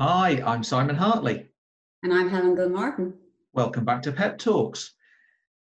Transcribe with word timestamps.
Hi, 0.00 0.42
I'm 0.46 0.64
Simon 0.64 0.96
Hartley. 0.96 1.46
And 2.02 2.14
I'm 2.14 2.30
Helen 2.30 2.54
Gilmartin. 2.54 3.12
Welcome 3.52 3.84
back 3.84 4.00
to 4.04 4.12
Pep 4.12 4.38
Talks. 4.38 4.94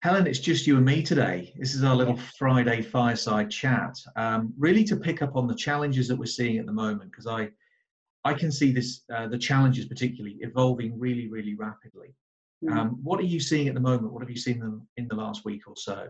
Helen, 0.01 0.27
it's 0.27 0.39
just 0.39 0.65
you 0.65 0.77
and 0.77 0.85
me 0.85 1.03
today. 1.03 1.53
This 1.59 1.75
is 1.75 1.83
our 1.83 1.93
little 1.93 2.15
Friday 2.37 2.81
fireside 2.81 3.51
chat, 3.51 3.97
um, 4.15 4.53
really 4.57 4.85
to 4.85 4.95
pick 4.95 5.21
up 5.21 5.35
on 5.35 5.45
the 5.45 5.55
challenges 5.55 6.07
that 6.07 6.15
we're 6.15 6.25
seeing 6.25 6.57
at 6.57 6.65
the 6.65 6.71
moment, 6.71 7.11
because 7.11 7.27
I, 7.27 7.49
I 8.23 8.33
can 8.33 8.49
see 8.49 8.71
this, 8.71 9.01
uh, 9.13 9.27
the 9.27 9.37
challenges 9.37 9.87
particularly 9.87 10.37
evolving 10.39 10.97
really, 10.97 11.27
really 11.27 11.55
rapidly. 11.55 12.15
Mm. 12.63 12.77
Um, 12.77 12.89
what 13.03 13.19
are 13.19 13.23
you 13.23 13.41
seeing 13.41 13.67
at 13.67 13.73
the 13.73 13.81
moment? 13.81 14.13
What 14.13 14.21
have 14.21 14.29
you 14.29 14.37
seen 14.37 14.59
them 14.59 14.87
in 14.95 15.09
the 15.09 15.15
last 15.15 15.43
week 15.43 15.67
or 15.67 15.75
so? 15.75 16.07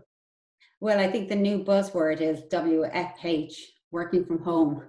Well, 0.78 1.00
I 1.00 1.10
think 1.10 1.28
the 1.30 1.34
new 1.34 1.64
buzzword 1.64 2.20
is 2.20 2.42
WFH, 2.42 3.54
working 3.90 4.24
from 4.24 4.40
home. 4.40 4.84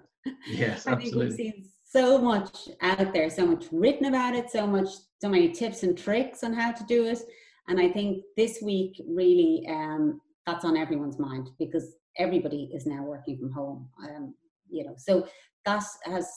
Yes, 0.45 0.85
I 0.85 0.91
absolutely. 0.91 1.35
think 1.35 1.55
we've 1.55 1.55
seen 1.55 1.70
so 1.91 2.17
much 2.17 2.69
out 2.81 3.13
there, 3.13 3.29
so 3.29 3.45
much 3.45 3.65
written 3.71 4.05
about 4.05 4.33
it, 4.33 4.49
so 4.49 4.65
much, 4.65 4.87
so 5.21 5.27
many 5.27 5.49
tips 5.51 5.83
and 5.83 5.97
tricks 5.97 6.43
on 6.43 6.53
how 6.53 6.71
to 6.71 6.83
do 6.85 7.05
it. 7.05 7.19
And 7.67 7.79
I 7.79 7.89
think 7.89 8.23
this 8.37 8.59
week 8.61 9.01
really 9.07 9.65
um, 9.69 10.21
that's 10.45 10.63
on 10.63 10.77
everyone's 10.77 11.19
mind 11.19 11.49
because 11.59 11.95
everybody 12.17 12.71
is 12.73 12.85
now 12.85 13.03
working 13.03 13.37
from 13.37 13.51
home. 13.51 13.89
Um, 14.03 14.33
you 14.69 14.85
know, 14.85 14.95
so 14.97 15.27
that 15.65 15.83
has 16.05 16.29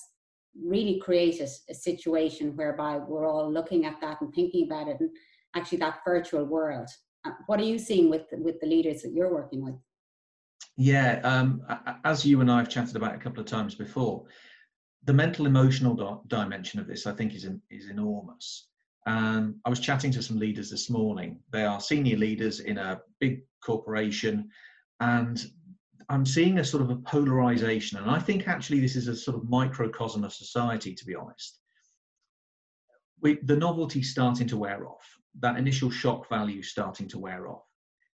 really 0.61 1.01
created 1.01 1.49
a 1.71 1.75
situation 1.75 2.57
whereby 2.57 2.97
we're 2.97 3.29
all 3.29 3.51
looking 3.51 3.87
at 3.87 4.01
that 4.01 4.21
and 4.21 4.35
thinking 4.35 4.67
about 4.67 4.89
it, 4.89 4.97
and 4.99 5.11
actually 5.57 5.79
that 5.79 6.01
virtual 6.05 6.45
world. 6.45 6.89
Uh, 7.25 7.31
what 7.47 7.61
are 7.61 7.65
you 7.65 7.79
seeing 7.79 8.11
with 8.11 8.23
with 8.33 8.61
the 8.61 8.67
leaders 8.67 9.03
that 9.03 9.13
you're 9.13 9.33
working 9.33 9.65
with? 9.65 9.75
Yeah, 10.77 11.21
um, 11.23 11.63
as 12.05 12.25
you 12.27 12.41
and 12.41 12.51
I 12.51 12.59
have 12.59 12.69
chatted 12.69 12.97
about 12.97 13.15
a 13.15 13.19
couple 13.19 13.41
of 13.41 13.47
times 13.47 13.77
before, 13.77 14.25
the 15.05 15.13
mental 15.13 15.47
emotional 15.47 16.23
dimension 16.29 16.81
of 16.81 16.87
this, 16.87 17.07
I 17.07 17.13
think, 17.13 17.35
is 17.35 17.47
is 17.71 17.89
enormous. 17.89 18.69
Um, 19.07 19.61
I 19.65 19.71
was 19.71 19.81
chatting 19.81 20.11
to 20.13 20.23
some 20.23 20.39
leaders 20.39 20.71
this 20.71 20.89
morning. 20.89 21.39
They 21.51 21.65
are 21.65 21.81
senior 21.81 22.17
leaders 22.17 22.61
in 22.61 22.79
a 22.79 23.01
big 23.21 23.43
corporation, 23.63 24.49
and 25.01 25.45
I'm 26.09 26.25
seeing 26.27 26.59
a 26.59 26.65
sort 26.65 26.83
of 26.83 26.91
a 26.91 26.97
polarization. 26.97 27.99
And 27.99 28.11
I 28.11 28.19
think 28.19 28.49
actually 28.49 28.81
this 28.81 28.97
is 28.97 29.09
a 29.09 29.17
sort 29.17 29.37
of 29.37 29.49
microcosm 29.49 30.25
of 30.25 30.33
society, 30.33 30.95
to 30.95 31.05
be 31.05 31.15
honest. 31.15 31.61
We, 33.21 33.39
the 33.45 33.57
novelty 33.57 34.03
starting 34.03 34.47
to 34.49 34.57
wear 34.57 34.87
off, 34.87 35.05
that 35.41 35.57
initial 35.57 35.91
shock 35.91 36.29
value 36.29 36.63
starting 36.63 37.09
to 37.09 37.19
wear 37.19 37.49
off. 37.49 37.65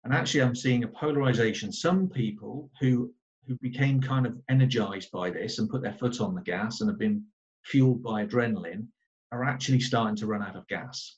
And 0.03 0.13
actually, 0.13 0.43
I'm 0.43 0.55
seeing 0.55 0.83
a 0.83 0.87
polarization. 0.87 1.71
Some 1.71 2.09
people 2.09 2.69
who 2.79 3.11
who 3.47 3.57
became 3.61 4.01
kind 4.01 4.25
of 4.25 4.37
energized 4.49 5.11
by 5.11 5.29
this 5.29 5.59
and 5.59 5.69
put 5.69 5.81
their 5.81 5.93
foot 5.93 6.21
on 6.21 6.35
the 6.35 6.41
gas 6.41 6.81
and 6.81 6.89
have 6.89 6.99
been 6.99 7.23
fueled 7.63 8.03
by 8.03 8.25
adrenaline 8.25 8.87
are 9.31 9.43
actually 9.43 9.79
starting 9.79 10.15
to 10.15 10.27
run 10.27 10.43
out 10.43 10.55
of 10.55 10.67
gas. 10.67 11.17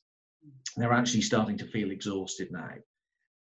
They're 0.76 0.94
actually 0.94 1.22
starting 1.22 1.58
to 1.58 1.68
feel 1.68 1.92
exhausted 1.92 2.52
now. 2.52 2.72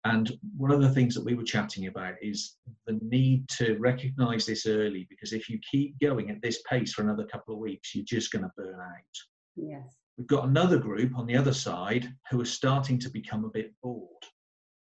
And 0.05 0.31
one 0.55 0.71
of 0.71 0.81
the 0.81 0.89
things 0.89 1.15
that 1.15 1.25
we 1.25 1.33
were 1.33 1.43
chatting 1.43 1.87
about 1.87 2.15
is 2.21 2.55
the 2.85 2.99
need 3.01 3.49
to 3.49 3.75
recognize 3.77 4.45
this 4.45 4.65
early 4.65 5.05
because 5.09 5.33
if 5.33 5.49
you 5.49 5.59
keep 5.69 5.99
going 5.99 6.29
at 6.29 6.41
this 6.41 6.61
pace 6.69 6.93
for 6.93 7.01
another 7.01 7.25
couple 7.25 7.53
of 7.53 7.59
weeks, 7.59 7.93
you're 7.93 8.05
just 8.05 8.31
going 8.31 8.43
to 8.43 8.51
burn 8.55 8.79
out. 8.79 9.17
Yes. 9.55 9.97
We've 10.17 10.27
got 10.27 10.47
another 10.47 10.77
group 10.77 11.17
on 11.17 11.25
the 11.25 11.35
other 11.35 11.53
side 11.53 12.11
who 12.29 12.39
are 12.39 12.45
starting 12.45 12.99
to 12.99 13.09
become 13.09 13.43
a 13.43 13.49
bit 13.49 13.73
bored. 13.83 14.23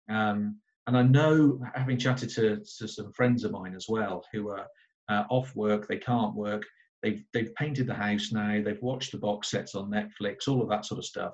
Um, 0.10 0.58
and 0.88 0.98
I 0.98 1.04
know, 1.04 1.60
having 1.76 1.98
chatted 1.98 2.30
to, 2.32 2.58
to 2.80 2.88
some 2.88 3.12
friends 3.14 3.44
of 3.44 3.52
mine 3.52 3.76
as 3.76 3.88
well, 3.88 4.26
who 4.34 4.50
are 4.50 4.66
uh, 5.10 5.24
off 5.30 5.56
work, 5.56 5.88
they 5.88 5.98
can't 5.98 6.36
work, 6.36 6.64
they've, 7.04 7.24
they've 7.34 7.54
painted 7.56 7.88
the 7.88 7.94
house 7.94 8.32
now, 8.32 8.62
they've 8.64 8.82
watched 8.82 9.12
the 9.12 9.18
box 9.18 9.52
sets 9.52 9.76
on 9.76 9.92
Netflix, 9.92 10.48
all 10.48 10.62
of 10.62 10.70
that 10.70 10.86
sort 10.86 10.98
of 10.98 11.06
stuff, 11.06 11.34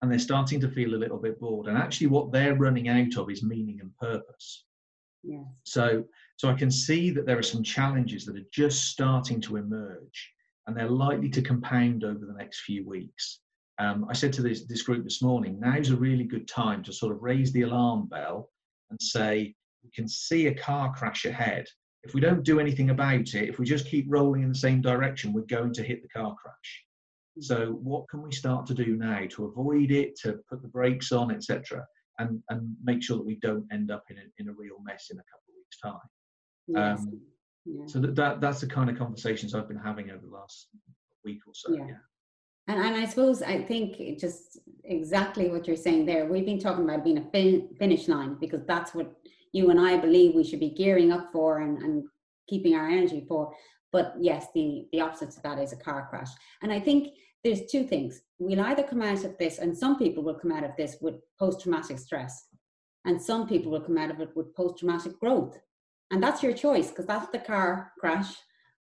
and 0.00 0.10
they're 0.10 0.18
starting 0.18 0.60
to 0.60 0.68
feel 0.68 0.94
a 0.94 0.96
little 0.96 1.18
bit 1.18 1.40
bored. 1.40 1.66
And 1.66 1.76
actually, 1.76 2.08
what 2.08 2.30
they're 2.30 2.54
running 2.54 2.88
out 2.88 3.16
of 3.16 3.30
is 3.30 3.42
meaning 3.42 3.80
and 3.80 3.96
purpose. 3.96 4.64
Yes. 5.22 5.44
So, 5.64 6.04
so 6.36 6.48
I 6.48 6.54
can 6.54 6.70
see 6.70 7.10
that 7.10 7.26
there 7.26 7.38
are 7.38 7.42
some 7.42 7.62
challenges 7.62 8.26
that 8.26 8.36
are 8.36 8.48
just 8.52 8.84
starting 8.84 9.40
to 9.42 9.56
emerge, 9.56 10.32
and 10.66 10.76
they're 10.76 10.88
likely 10.88 11.30
to 11.30 11.42
compound 11.42 12.04
over 12.04 12.24
the 12.26 12.34
next 12.34 12.60
few 12.60 12.86
weeks. 12.86 13.40
Um, 13.78 14.06
I 14.08 14.12
said 14.12 14.32
to 14.34 14.42
this, 14.42 14.66
this 14.66 14.82
group 14.82 15.02
this 15.02 15.20
morning, 15.20 15.58
now's 15.58 15.90
a 15.90 15.96
really 15.96 16.24
good 16.24 16.46
time 16.46 16.82
to 16.84 16.92
sort 16.92 17.12
of 17.12 17.22
raise 17.22 17.52
the 17.52 17.62
alarm 17.62 18.06
bell 18.06 18.50
and 18.94 19.02
say, 19.02 19.54
we 19.82 19.90
can 19.90 20.08
see 20.08 20.46
a 20.46 20.54
car 20.54 20.92
crash 20.94 21.24
ahead. 21.24 21.66
If 22.04 22.14
we 22.14 22.20
don't 22.20 22.44
do 22.44 22.60
anything 22.60 22.90
about 22.90 23.34
it, 23.34 23.48
if 23.48 23.58
we 23.58 23.64
just 23.64 23.86
keep 23.86 24.06
rolling 24.08 24.42
in 24.42 24.48
the 24.48 24.54
same 24.54 24.80
direction, 24.80 25.32
we're 25.32 25.42
going 25.42 25.72
to 25.74 25.82
hit 25.82 26.02
the 26.02 26.08
car 26.08 26.34
crash. 26.40 26.84
Hmm. 27.36 27.42
So, 27.42 27.66
what 27.82 28.08
can 28.08 28.22
we 28.22 28.32
start 28.32 28.66
to 28.66 28.74
do 28.74 28.96
now 28.96 29.26
to 29.30 29.46
avoid 29.46 29.90
it, 29.90 30.16
to 30.20 30.38
put 30.48 30.62
the 30.62 30.68
brakes 30.68 31.12
on, 31.12 31.30
etc., 31.30 31.84
and 32.18 32.40
and 32.50 32.76
make 32.84 33.02
sure 33.02 33.16
that 33.16 33.26
we 33.26 33.36
don't 33.36 33.66
end 33.72 33.90
up 33.90 34.04
in 34.10 34.18
a, 34.18 34.22
in 34.38 34.48
a 34.48 34.52
real 34.52 34.76
mess 34.84 35.08
in 35.10 35.18
a 35.18 35.22
couple 35.22 35.48
of 35.48 35.54
weeks' 35.56 35.80
time? 35.82 36.08
Yes. 36.68 37.00
Um, 37.00 37.20
yeah. 37.66 37.86
So 37.86 37.98
that, 38.00 38.14
that 38.14 38.40
that's 38.40 38.60
the 38.60 38.66
kind 38.66 38.90
of 38.90 38.98
conversations 38.98 39.54
I've 39.54 39.68
been 39.68 39.76
having 39.78 40.10
over 40.10 40.24
the 40.24 40.32
last 40.32 40.68
week 41.24 41.40
or 41.46 41.54
so. 41.54 41.74
Yeah. 41.74 41.86
yeah. 41.88 41.94
And, 42.66 42.78
and 42.78 42.96
I 42.96 43.06
suppose 43.06 43.42
I 43.42 43.62
think 43.62 44.18
just 44.18 44.58
exactly 44.84 45.48
what 45.50 45.66
you're 45.66 45.76
saying 45.76 46.06
there. 46.06 46.26
We've 46.26 46.46
been 46.46 46.60
talking 46.60 46.84
about 46.84 47.04
being 47.04 47.18
a 47.18 47.30
fin- 47.30 47.68
finish 47.78 48.08
line 48.08 48.36
because 48.40 48.64
that's 48.66 48.94
what 48.94 49.14
you 49.52 49.70
and 49.70 49.80
I 49.80 49.96
believe 49.96 50.34
we 50.34 50.44
should 50.44 50.60
be 50.60 50.70
gearing 50.70 51.12
up 51.12 51.30
for 51.32 51.60
and, 51.60 51.78
and 51.78 52.04
keeping 52.48 52.74
our 52.74 52.88
energy 52.88 53.24
for. 53.28 53.54
But 53.92 54.14
yes, 54.18 54.46
the, 54.54 54.86
the 54.92 55.00
opposite 55.00 55.30
to 55.32 55.42
that 55.42 55.58
is 55.58 55.72
a 55.72 55.76
car 55.76 56.08
crash. 56.10 56.30
And 56.62 56.72
I 56.72 56.80
think 56.80 57.14
there's 57.44 57.70
two 57.70 57.84
things. 57.84 58.22
We'll 58.38 58.60
either 58.60 58.82
come 58.82 59.02
out 59.02 59.24
of 59.24 59.38
this, 59.38 59.58
and 59.58 59.76
some 59.76 59.98
people 59.98 60.24
will 60.24 60.34
come 60.34 60.50
out 60.50 60.64
of 60.64 60.72
this 60.76 60.96
with 61.00 61.16
post 61.38 61.60
traumatic 61.60 61.98
stress, 61.98 62.46
and 63.04 63.20
some 63.20 63.46
people 63.46 63.70
will 63.70 63.82
come 63.82 63.98
out 63.98 64.10
of 64.10 64.20
it 64.20 64.30
with 64.34 64.54
post 64.56 64.78
traumatic 64.78 65.20
growth. 65.20 65.56
And 66.10 66.22
that's 66.22 66.42
your 66.42 66.54
choice 66.54 66.88
because 66.88 67.06
that's 67.06 67.30
the 67.30 67.38
car 67.38 67.92
crash 68.00 68.34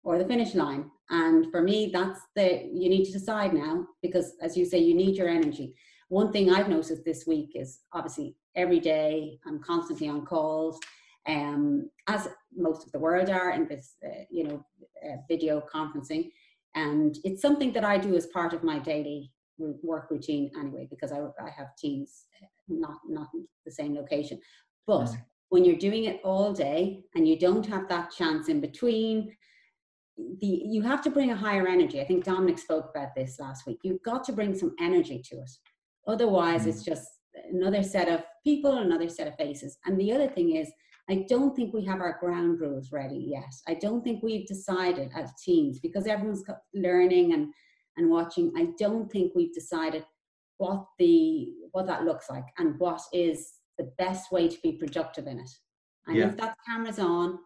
or 0.03 0.17
the 0.17 0.25
finish 0.25 0.55
line. 0.55 0.89
And 1.09 1.51
for 1.51 1.61
me, 1.61 1.89
that's 1.91 2.21
the, 2.35 2.69
you 2.73 2.89
need 2.89 3.05
to 3.05 3.11
decide 3.11 3.53
now 3.53 3.85
because 4.01 4.33
as 4.41 4.55
you 4.55 4.65
say, 4.65 4.77
you 4.77 4.95
need 4.95 5.15
your 5.15 5.27
energy. 5.27 5.75
One 6.09 6.31
thing 6.31 6.51
I've 6.51 6.69
noticed 6.69 7.03
this 7.05 7.25
week 7.27 7.51
is 7.55 7.79
obviously 7.93 8.35
every 8.55 8.79
day 8.79 9.39
I'm 9.45 9.61
constantly 9.61 10.07
on 10.07 10.25
calls, 10.25 10.79
um, 11.27 11.89
as 12.07 12.27
most 12.55 12.85
of 12.85 12.91
the 12.91 12.99
world 12.99 13.29
are 13.29 13.51
in 13.51 13.67
this, 13.67 13.95
uh, 14.05 14.23
you 14.29 14.43
know, 14.43 14.65
uh, 15.05 15.17
video 15.27 15.63
conferencing. 15.73 16.29
And 16.75 17.17
it's 17.23 17.41
something 17.41 17.73
that 17.73 17.83
I 17.83 17.97
do 17.97 18.15
as 18.15 18.27
part 18.27 18.53
of 18.53 18.63
my 18.63 18.79
daily 18.79 19.31
work 19.57 20.09
routine 20.09 20.49
anyway, 20.59 20.87
because 20.89 21.11
I, 21.11 21.19
I 21.19 21.49
have 21.55 21.75
teams 21.77 22.25
uh, 22.41 22.47
not, 22.67 22.97
not 23.07 23.27
the 23.65 23.71
same 23.71 23.95
location. 23.95 24.39
But 24.87 25.05
mm. 25.05 25.21
when 25.49 25.65
you're 25.65 25.77
doing 25.77 26.05
it 26.05 26.21
all 26.23 26.53
day 26.53 27.03
and 27.15 27.27
you 27.27 27.37
don't 27.37 27.65
have 27.65 27.87
that 27.89 28.11
chance 28.11 28.47
in 28.47 28.61
between 28.61 29.35
the 30.41 30.61
you 30.65 30.81
have 30.81 31.01
to 31.03 31.09
bring 31.09 31.31
a 31.31 31.35
higher 31.35 31.67
energy. 31.67 32.01
I 32.01 32.05
think 32.05 32.23
Dominic 32.23 32.59
spoke 32.59 32.89
about 32.89 33.15
this 33.15 33.39
last 33.39 33.65
week. 33.65 33.79
You've 33.83 34.03
got 34.03 34.23
to 34.25 34.33
bring 34.33 34.55
some 34.55 34.75
energy 34.79 35.21
to 35.29 35.37
it. 35.37 35.51
Otherwise, 36.07 36.65
mm. 36.65 36.67
it's 36.67 36.83
just 36.83 37.07
another 37.51 37.83
set 37.83 38.07
of 38.07 38.23
people, 38.43 38.77
another 38.77 39.09
set 39.09 39.27
of 39.27 39.35
faces. 39.35 39.77
And 39.85 39.99
the 39.99 40.11
other 40.11 40.27
thing 40.27 40.55
is, 40.55 40.71
I 41.09 41.25
don't 41.27 41.55
think 41.55 41.73
we 41.73 41.85
have 41.85 42.01
our 42.01 42.17
ground 42.19 42.59
rules 42.59 42.91
ready 42.91 43.25
yet. 43.31 43.53
I 43.67 43.73
don't 43.75 44.03
think 44.03 44.21
we've 44.21 44.47
decided 44.47 45.11
as 45.15 45.31
teams 45.43 45.79
because 45.79 46.05
everyone's 46.05 46.43
learning 46.73 47.33
and 47.33 47.53
and 47.97 48.09
watching. 48.09 48.51
I 48.57 48.69
don't 48.77 49.11
think 49.11 49.33
we've 49.35 49.53
decided 49.53 50.05
what 50.57 50.85
the 50.97 51.53
what 51.71 51.87
that 51.87 52.03
looks 52.03 52.29
like 52.29 52.45
and 52.57 52.77
what 52.79 53.01
is 53.13 53.53
the 53.77 53.91
best 53.97 54.31
way 54.31 54.47
to 54.47 54.57
be 54.61 54.73
productive 54.73 55.27
in 55.27 55.39
it. 55.39 55.49
And 56.07 56.17
yeah. 56.17 56.27
if 56.27 56.37
that 56.37 56.55
camera's 56.67 56.99
on, 56.99 57.39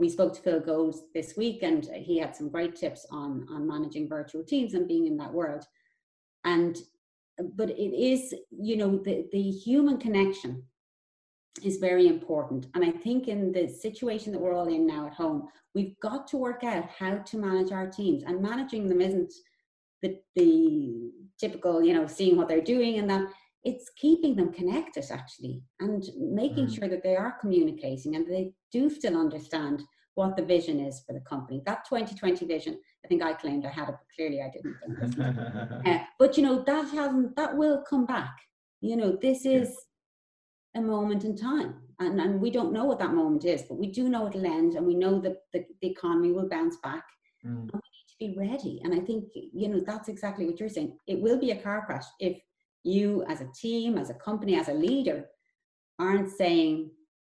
we 0.00 0.08
spoke 0.08 0.34
to 0.34 0.40
Phil 0.40 0.60
Gold 0.60 0.96
this 1.14 1.36
week, 1.36 1.62
and 1.62 1.84
he 1.94 2.18
had 2.18 2.34
some 2.34 2.48
great 2.48 2.74
tips 2.74 3.06
on 3.10 3.46
on 3.50 3.68
managing 3.68 4.08
virtual 4.08 4.42
teams 4.42 4.74
and 4.74 4.88
being 4.88 5.06
in 5.06 5.18
that 5.18 5.32
world. 5.32 5.64
And 6.44 6.76
but 7.54 7.70
it 7.70 7.94
is, 7.94 8.34
you 8.50 8.76
know, 8.78 8.96
the 8.96 9.28
the 9.30 9.50
human 9.50 9.98
connection 9.98 10.64
is 11.62 11.76
very 11.76 12.06
important. 12.06 12.66
And 12.74 12.84
I 12.84 12.90
think 12.90 13.28
in 13.28 13.52
the 13.52 13.68
situation 13.68 14.32
that 14.32 14.40
we're 14.40 14.54
all 14.54 14.68
in 14.68 14.86
now 14.86 15.06
at 15.06 15.14
home, 15.14 15.48
we've 15.74 15.98
got 16.00 16.26
to 16.28 16.38
work 16.38 16.64
out 16.64 16.88
how 16.88 17.18
to 17.18 17.36
manage 17.36 17.70
our 17.70 17.88
teams. 17.88 18.22
And 18.22 18.40
managing 18.40 18.88
them 18.88 19.02
isn't 19.02 19.32
the 20.00 20.18
the 20.34 21.10
typical, 21.38 21.84
you 21.84 21.92
know, 21.92 22.06
seeing 22.06 22.36
what 22.36 22.48
they're 22.48 22.62
doing 22.62 22.98
and 22.98 23.10
that 23.10 23.28
it's 23.64 23.90
keeping 23.96 24.36
them 24.36 24.52
connected 24.52 25.04
actually 25.10 25.62
and 25.80 26.04
making 26.18 26.66
mm. 26.66 26.74
sure 26.74 26.88
that 26.88 27.02
they 27.02 27.16
are 27.16 27.36
communicating 27.40 28.16
and 28.16 28.26
they 28.26 28.52
do 28.72 28.88
still 28.88 29.18
understand 29.18 29.82
what 30.14 30.36
the 30.36 30.44
vision 30.44 30.80
is 30.80 31.02
for 31.06 31.12
the 31.12 31.20
company. 31.20 31.62
That 31.66 31.84
2020 31.88 32.44
vision, 32.46 32.78
I 33.04 33.08
think 33.08 33.22
I 33.22 33.32
claimed 33.32 33.64
I 33.64 33.70
had 33.70 33.88
it, 33.88 33.94
but 33.94 34.14
clearly 34.16 34.42
I 34.42 34.50
didn't. 34.50 35.86
uh, 35.86 35.98
but 36.18 36.36
you 36.36 36.42
know, 36.42 36.62
that 36.62 36.88
hasn't, 36.90 37.36
that 37.36 37.56
will 37.56 37.82
come 37.88 38.06
back. 38.06 38.34
You 38.80 38.96
know, 38.96 39.18
this 39.20 39.44
is 39.44 39.74
yeah. 40.74 40.80
a 40.80 40.84
moment 40.84 41.24
in 41.24 41.36
time. 41.36 41.74
And, 42.00 42.18
and 42.20 42.40
we 42.40 42.50
don't 42.50 42.72
know 42.72 42.84
what 42.84 42.98
that 42.98 43.12
moment 43.12 43.44
is, 43.44 43.62
but 43.62 43.78
we 43.78 43.88
do 43.88 44.08
know 44.08 44.26
it'll 44.26 44.46
end 44.46 44.74
and 44.74 44.86
we 44.86 44.94
know 44.94 45.20
that 45.20 45.36
the, 45.52 45.64
the 45.82 45.88
economy 45.88 46.32
will 46.32 46.48
bounce 46.48 46.76
back. 46.82 47.04
Mm. 47.46 47.70
And 47.72 47.72
we 47.72 47.78
need 47.78 48.08
to 48.08 48.16
be 48.18 48.38
ready. 48.38 48.80
And 48.84 48.94
I 48.94 49.00
think, 49.00 49.24
you 49.34 49.68
know, 49.68 49.80
that's 49.86 50.08
exactly 50.08 50.46
what 50.46 50.58
you're 50.58 50.68
saying. 50.70 50.96
It 51.06 51.20
will 51.20 51.38
be 51.38 51.50
a 51.50 51.62
car 51.62 51.84
crash 51.84 52.04
if 52.18 52.40
you, 52.84 53.24
as 53.28 53.40
a 53.40 53.48
team, 53.54 53.98
as 53.98 54.10
a 54.10 54.14
company, 54.14 54.56
as 54.56 54.68
a 54.68 54.74
leader, 54.74 55.26
aren't 55.98 56.30
saying, 56.30 56.90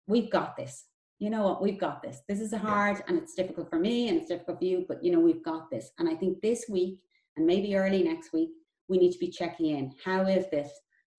we've 0.08 0.30
got 0.30 0.56
this. 0.56 0.86
You 1.20 1.30
know 1.30 1.44
what? 1.44 1.62
We've 1.62 1.80
got 1.80 2.02
this. 2.02 2.22
This 2.28 2.40
is 2.40 2.54
hard 2.54 2.98
yeah. 2.98 3.04
and 3.08 3.18
it's 3.18 3.36
difficult 3.36 3.70
for 3.70 3.80
me 3.80 4.10
and 4.10 4.18
it's 4.18 4.30
difficult 4.30 4.60
for 4.60 4.66
you, 4.66 4.86
but 4.88 5.04
you 5.04 5.12
know, 5.12 5.20
we've 5.20 5.44
got 5.44 5.70
this. 5.70 5.92
And 6.00 6.10
I 6.10 6.16
think 6.16 6.42
this 6.42 6.66
week 6.70 7.00
and 7.38 7.46
maybe 7.46 7.76
early 7.76 8.04
next 8.04 8.34
week, 8.34 8.50
we 8.88 8.98
need 8.98 9.12
to 9.12 9.20
be 9.20 9.30
checking 9.30 9.78
in. 9.78 9.94
How 10.04 10.24
is 10.24 10.50
this 10.50 10.70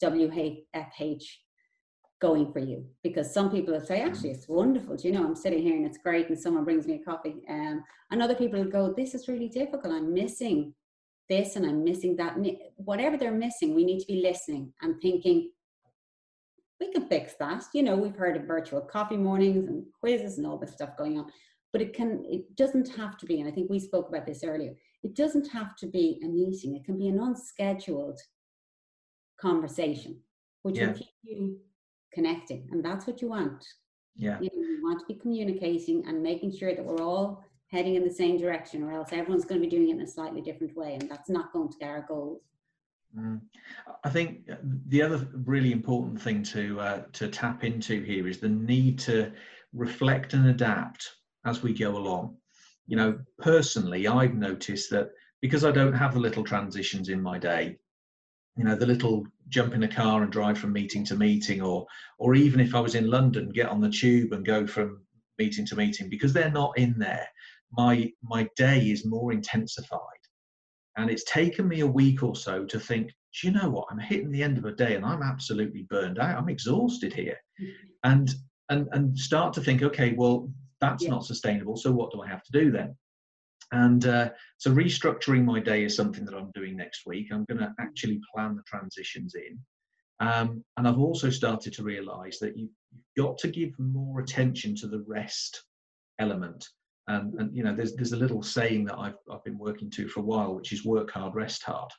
WFH 0.02 1.24
going 2.20 2.52
for 2.52 2.58
you? 2.58 2.84
Because 3.02 3.32
some 3.32 3.50
people 3.50 3.74
will 3.74 3.80
say, 3.80 4.02
actually, 4.02 4.30
it's 4.30 4.48
wonderful. 4.48 4.96
Do 4.96 5.08
you 5.08 5.14
know, 5.14 5.24
I'm 5.24 5.34
sitting 5.34 5.62
here 5.62 5.76
and 5.76 5.86
it's 5.86 5.98
great, 5.98 6.28
and 6.28 6.38
someone 6.38 6.64
brings 6.64 6.86
me 6.86 7.00
a 7.00 7.10
coffee. 7.10 7.42
Um, 7.48 7.82
and 8.10 8.22
other 8.22 8.34
people 8.34 8.60
will 8.60 8.70
go, 8.70 8.92
this 8.92 9.14
is 9.14 9.28
really 9.28 9.48
difficult. 9.48 9.94
I'm 9.94 10.12
missing 10.12 10.74
this 11.32 11.56
and 11.56 11.64
I'm 11.64 11.82
missing 11.82 12.16
that. 12.16 12.36
Whatever 12.76 13.16
they're 13.16 13.32
missing, 13.32 13.74
we 13.74 13.84
need 13.84 14.00
to 14.00 14.06
be 14.06 14.22
listening 14.22 14.72
and 14.82 15.00
thinking, 15.00 15.50
we 16.80 16.92
can 16.92 17.06
fix 17.08 17.34
that. 17.38 17.64
You 17.72 17.82
know, 17.82 17.96
we've 17.96 18.16
heard 18.16 18.36
of 18.36 18.44
virtual 18.44 18.80
coffee 18.80 19.16
mornings 19.16 19.68
and 19.68 19.84
quizzes 20.00 20.38
and 20.38 20.46
all 20.46 20.58
this 20.58 20.72
stuff 20.72 20.96
going 20.98 21.18
on, 21.18 21.26
but 21.72 21.80
it 21.80 21.94
can, 21.94 22.24
it 22.26 22.54
doesn't 22.56 22.88
have 22.96 23.16
to 23.18 23.26
be. 23.26 23.40
And 23.40 23.48
I 23.48 23.52
think 23.52 23.70
we 23.70 23.78
spoke 23.78 24.08
about 24.08 24.26
this 24.26 24.44
earlier. 24.44 24.74
It 25.02 25.14
doesn't 25.14 25.48
have 25.48 25.76
to 25.76 25.86
be 25.86 26.20
a 26.24 26.28
meeting. 26.28 26.76
It 26.76 26.84
can 26.84 26.98
be 26.98 27.08
an 27.08 27.18
unscheduled 27.18 28.18
conversation, 29.40 30.20
which 30.62 30.78
yeah. 30.78 30.88
will 30.88 30.94
keep 30.94 31.08
you 31.22 31.56
connecting. 32.12 32.68
And 32.72 32.84
that's 32.84 33.06
what 33.06 33.22
you 33.22 33.28
want. 33.28 33.64
Yeah. 34.16 34.38
You, 34.40 34.50
know, 34.52 34.68
you 34.68 34.80
want 34.82 35.00
to 35.00 35.06
be 35.06 35.20
communicating 35.20 36.04
and 36.06 36.22
making 36.22 36.56
sure 36.56 36.74
that 36.74 36.84
we're 36.84 37.02
all 37.02 37.44
heading 37.72 37.94
in 37.94 38.04
the 38.04 38.14
same 38.14 38.38
direction, 38.38 38.82
or 38.82 38.92
else 38.92 39.08
everyone's 39.12 39.46
going 39.46 39.60
to 39.60 39.66
be 39.66 39.74
doing 39.74 39.88
it 39.88 39.96
in 39.96 40.00
a 40.02 40.06
slightly 40.06 40.42
different 40.42 40.76
way. 40.76 40.94
And 40.94 41.10
that's 41.10 41.30
not 41.30 41.52
going 41.52 41.70
to 41.70 41.78
get 41.78 41.88
our 41.88 42.04
goals. 42.06 42.42
Mm. 43.18 43.40
I 44.04 44.10
think 44.10 44.48
the 44.88 45.02
other 45.02 45.26
really 45.44 45.72
important 45.72 46.20
thing 46.20 46.42
to 46.44 46.80
uh, 46.80 47.02
to 47.12 47.28
tap 47.28 47.64
into 47.64 48.02
here 48.02 48.28
is 48.28 48.38
the 48.38 48.48
need 48.48 48.98
to 49.00 49.32
reflect 49.72 50.34
and 50.34 50.46
adapt 50.48 51.10
as 51.44 51.62
we 51.62 51.72
go 51.72 51.96
along. 51.96 52.36
You 52.86 52.96
know, 52.96 53.18
personally, 53.38 54.06
I've 54.06 54.34
noticed 54.34 54.90
that 54.90 55.10
because 55.40 55.64
I 55.64 55.72
don't 55.72 55.92
have 55.94 56.14
the 56.14 56.20
little 56.20 56.44
transitions 56.44 57.08
in 57.08 57.20
my 57.20 57.38
day, 57.38 57.78
you 58.56 58.64
know, 58.64 58.76
the 58.76 58.86
little 58.86 59.26
jump 59.48 59.74
in 59.74 59.82
a 59.82 59.88
car 59.88 60.22
and 60.22 60.32
drive 60.32 60.58
from 60.58 60.72
meeting 60.72 61.04
to 61.06 61.16
meeting, 61.16 61.60
or 61.62 61.86
or 62.18 62.34
even 62.34 62.60
if 62.60 62.74
I 62.74 62.80
was 62.80 62.94
in 62.94 63.10
London, 63.10 63.50
get 63.50 63.68
on 63.68 63.80
the 63.80 63.90
tube 63.90 64.32
and 64.32 64.44
go 64.44 64.66
from 64.66 65.02
meeting 65.38 65.66
to 65.66 65.76
meeting, 65.76 66.08
because 66.08 66.32
they're 66.32 66.50
not 66.50 66.76
in 66.78 66.94
there, 66.98 67.26
my 67.72 68.10
my 68.22 68.48
day 68.56 68.90
is 68.90 69.06
more 69.06 69.32
intensified. 69.32 70.00
And 70.96 71.10
it's 71.10 71.24
taken 71.24 71.66
me 71.66 71.80
a 71.80 71.86
week 71.86 72.22
or 72.22 72.36
so 72.36 72.66
to 72.66 72.78
think, 72.78 73.08
do 73.08 73.46
you 73.46 73.52
know 73.52 73.70
what? 73.70 73.86
I'm 73.90 73.98
hitting 73.98 74.30
the 74.30 74.42
end 74.42 74.58
of 74.58 74.66
a 74.66 74.72
day 74.72 74.94
and 74.94 75.06
I'm 75.06 75.22
absolutely 75.22 75.86
burned 75.88 76.18
out. 76.18 76.36
I'm 76.36 76.50
exhausted 76.50 77.14
here. 77.14 77.38
Mm-hmm. 77.60 77.70
And 78.04 78.34
and 78.68 78.88
and 78.92 79.18
start 79.18 79.54
to 79.54 79.60
think, 79.60 79.82
okay, 79.82 80.12
well, 80.12 80.50
that's 80.80 81.04
yeah. 81.04 81.10
not 81.10 81.24
sustainable. 81.24 81.76
So 81.76 81.92
what 81.92 82.12
do 82.12 82.22
I 82.22 82.28
have 82.28 82.42
to 82.44 82.52
do 82.52 82.70
then? 82.70 82.96
And 83.72 84.04
uh, 84.04 84.30
so 84.58 84.70
restructuring 84.70 85.44
my 85.44 85.58
day 85.58 85.84
is 85.84 85.96
something 85.96 86.26
that 86.26 86.34
I'm 86.34 86.50
doing 86.54 86.76
next 86.76 87.06
week. 87.06 87.28
I'm 87.32 87.46
going 87.46 87.60
to 87.60 87.72
actually 87.80 88.20
plan 88.34 88.54
the 88.54 88.62
transitions 88.66 89.34
in. 89.34 89.58
Um, 90.20 90.62
and 90.76 90.86
I've 90.86 90.98
also 90.98 91.30
started 91.30 91.72
to 91.74 91.82
realize 91.82 92.38
that 92.40 92.56
you've 92.56 92.70
got 93.16 93.38
to 93.38 93.48
give 93.48 93.76
more 93.78 94.20
attention 94.20 94.76
to 94.76 94.88
the 94.88 95.02
rest 95.08 95.64
element. 96.18 96.68
And, 97.08 97.34
and 97.34 97.56
you 97.56 97.64
know, 97.64 97.74
there's, 97.74 97.94
there's 97.94 98.12
a 98.12 98.16
little 98.16 98.42
saying 98.42 98.84
that 98.86 98.98
I've, 98.98 99.16
I've 99.30 99.44
been 99.44 99.58
working 99.58 99.90
to 99.90 100.08
for 100.08 100.20
a 100.20 100.24
while, 100.24 100.54
which 100.54 100.72
is 100.72 100.84
work 100.84 101.10
hard, 101.10 101.34
rest 101.34 101.62
hard. 101.64 101.90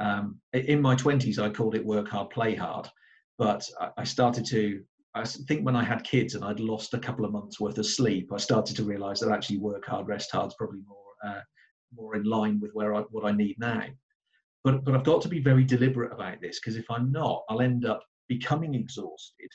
Um, 0.00 0.40
in 0.52 0.82
my 0.82 0.94
20s, 0.94 1.38
I 1.38 1.48
called 1.48 1.74
it 1.74 1.84
work 1.84 2.08
hard, 2.08 2.30
play 2.30 2.54
hard. 2.54 2.88
But 3.38 3.64
I 3.96 4.04
started 4.04 4.44
to 4.46 4.82
I 5.14 5.24
think 5.24 5.64
when 5.64 5.76
I 5.76 5.84
had 5.84 6.04
kids 6.04 6.34
and 6.34 6.44
I'd 6.44 6.60
lost 6.60 6.94
a 6.94 6.98
couple 6.98 7.24
of 7.24 7.32
months 7.32 7.60
worth 7.60 7.76
of 7.76 7.86
sleep, 7.86 8.32
I 8.32 8.38
started 8.38 8.76
to 8.76 8.84
realise 8.84 9.20
that 9.20 9.30
actually 9.30 9.58
work 9.58 9.84
hard, 9.84 10.08
rest 10.08 10.30
hard 10.30 10.48
is 10.48 10.54
probably 10.54 10.80
more 10.86 10.98
uh, 11.24 11.40
more 11.94 12.16
in 12.16 12.24
line 12.24 12.58
with 12.60 12.72
where 12.72 12.94
I, 12.94 13.00
what 13.10 13.26
I 13.26 13.32
need 13.32 13.56
now. 13.58 13.84
But 14.64 14.84
but 14.84 14.94
I've 14.94 15.04
got 15.04 15.20
to 15.22 15.28
be 15.28 15.40
very 15.40 15.64
deliberate 15.64 16.12
about 16.12 16.40
this 16.40 16.58
because 16.58 16.76
if 16.76 16.90
I'm 16.90 17.12
not, 17.12 17.44
I'll 17.50 17.60
end 17.60 17.84
up 17.84 18.02
becoming 18.28 18.74
exhausted, 18.74 19.50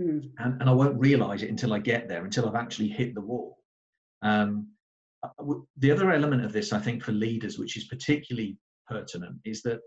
mm. 0.00 0.30
and, 0.38 0.60
and 0.60 0.70
I 0.70 0.72
won't 0.72 1.00
realise 1.00 1.42
it 1.42 1.50
until 1.50 1.72
I 1.72 1.80
get 1.80 2.08
there, 2.08 2.24
until 2.24 2.48
I've 2.48 2.54
actually 2.54 2.88
hit 2.88 3.14
the 3.14 3.20
wall. 3.20 3.58
Um, 4.22 4.68
uh, 5.22 5.54
the 5.78 5.90
other 5.90 6.12
element 6.12 6.44
of 6.44 6.52
this, 6.52 6.72
I 6.72 6.78
think, 6.78 7.02
for 7.02 7.12
leaders, 7.12 7.58
which 7.58 7.76
is 7.76 7.84
particularly 7.84 8.58
pertinent, 8.88 9.36
is 9.44 9.62
that 9.62 9.80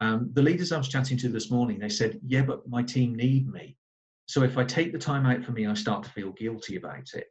um, 0.00 0.30
the 0.32 0.42
leaders 0.42 0.72
I 0.72 0.78
was 0.78 0.88
chatting 0.88 1.16
to 1.18 1.28
this 1.28 1.50
morning, 1.50 1.78
they 1.78 1.88
said, 1.88 2.20
"Yeah, 2.26 2.42
but 2.42 2.68
my 2.68 2.82
team 2.82 3.14
need 3.14 3.48
me." 3.48 3.76
So 4.26 4.42
if 4.42 4.56
I 4.56 4.64
take 4.64 4.92
the 4.92 4.98
time 4.98 5.26
out 5.26 5.44
for 5.44 5.52
me, 5.52 5.66
I 5.66 5.74
start 5.74 6.04
to 6.04 6.10
feel 6.10 6.32
guilty 6.32 6.76
about 6.76 7.10
it. 7.14 7.26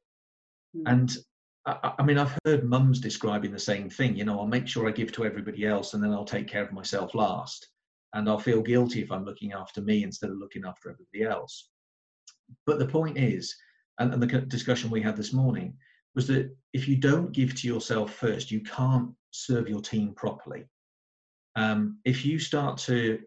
Mm. 0.75 0.83
And 0.85 1.17
I, 1.65 1.93
I, 1.99 2.03
mean, 2.03 2.17
I've 2.17 2.37
heard 2.45 2.63
mums 2.63 2.99
describing 2.99 3.51
the 3.51 3.59
same 3.59 3.89
thing. 3.89 4.15
You 4.15 4.25
know, 4.25 4.39
I'll 4.39 4.47
make 4.47 4.67
sure 4.67 4.87
I 4.87 4.91
give 4.91 5.11
to 5.13 5.25
everybody 5.25 5.65
else 5.65 5.93
and 5.93 6.03
then 6.03 6.11
I'll 6.11 6.25
take 6.25 6.47
care 6.47 6.63
of 6.63 6.71
myself 6.71 7.15
last. 7.15 7.67
And 8.13 8.27
I'll 8.27 8.39
feel 8.39 8.61
guilty 8.61 9.01
if 9.01 9.11
I'm 9.11 9.25
looking 9.25 9.53
after 9.53 9.81
me 9.81 10.03
instead 10.03 10.29
of 10.31 10.37
looking 10.37 10.63
after 10.65 10.89
everybody 10.89 11.23
else. 11.23 11.69
But 12.65 12.77
the 12.77 12.85
point 12.85 13.17
is, 13.17 13.55
and, 13.99 14.13
and 14.13 14.21
the 14.21 14.41
discussion 14.41 14.89
we 14.89 15.01
had 15.01 15.15
this 15.15 15.31
morning, 15.33 15.73
was 16.15 16.27
that 16.27 16.55
if 16.73 16.87
you 16.87 16.97
don't 16.97 17.31
give 17.31 17.55
to 17.55 17.67
yourself 17.67 18.13
first, 18.13 18.51
you 18.51 18.61
can't 18.61 19.11
serve 19.31 19.69
your 19.69 19.81
team 19.81 20.13
properly. 20.15 20.65
Um, 21.55 21.99
if 22.05 22.25
you 22.25 22.39
start 22.39 22.77
to 22.79 23.19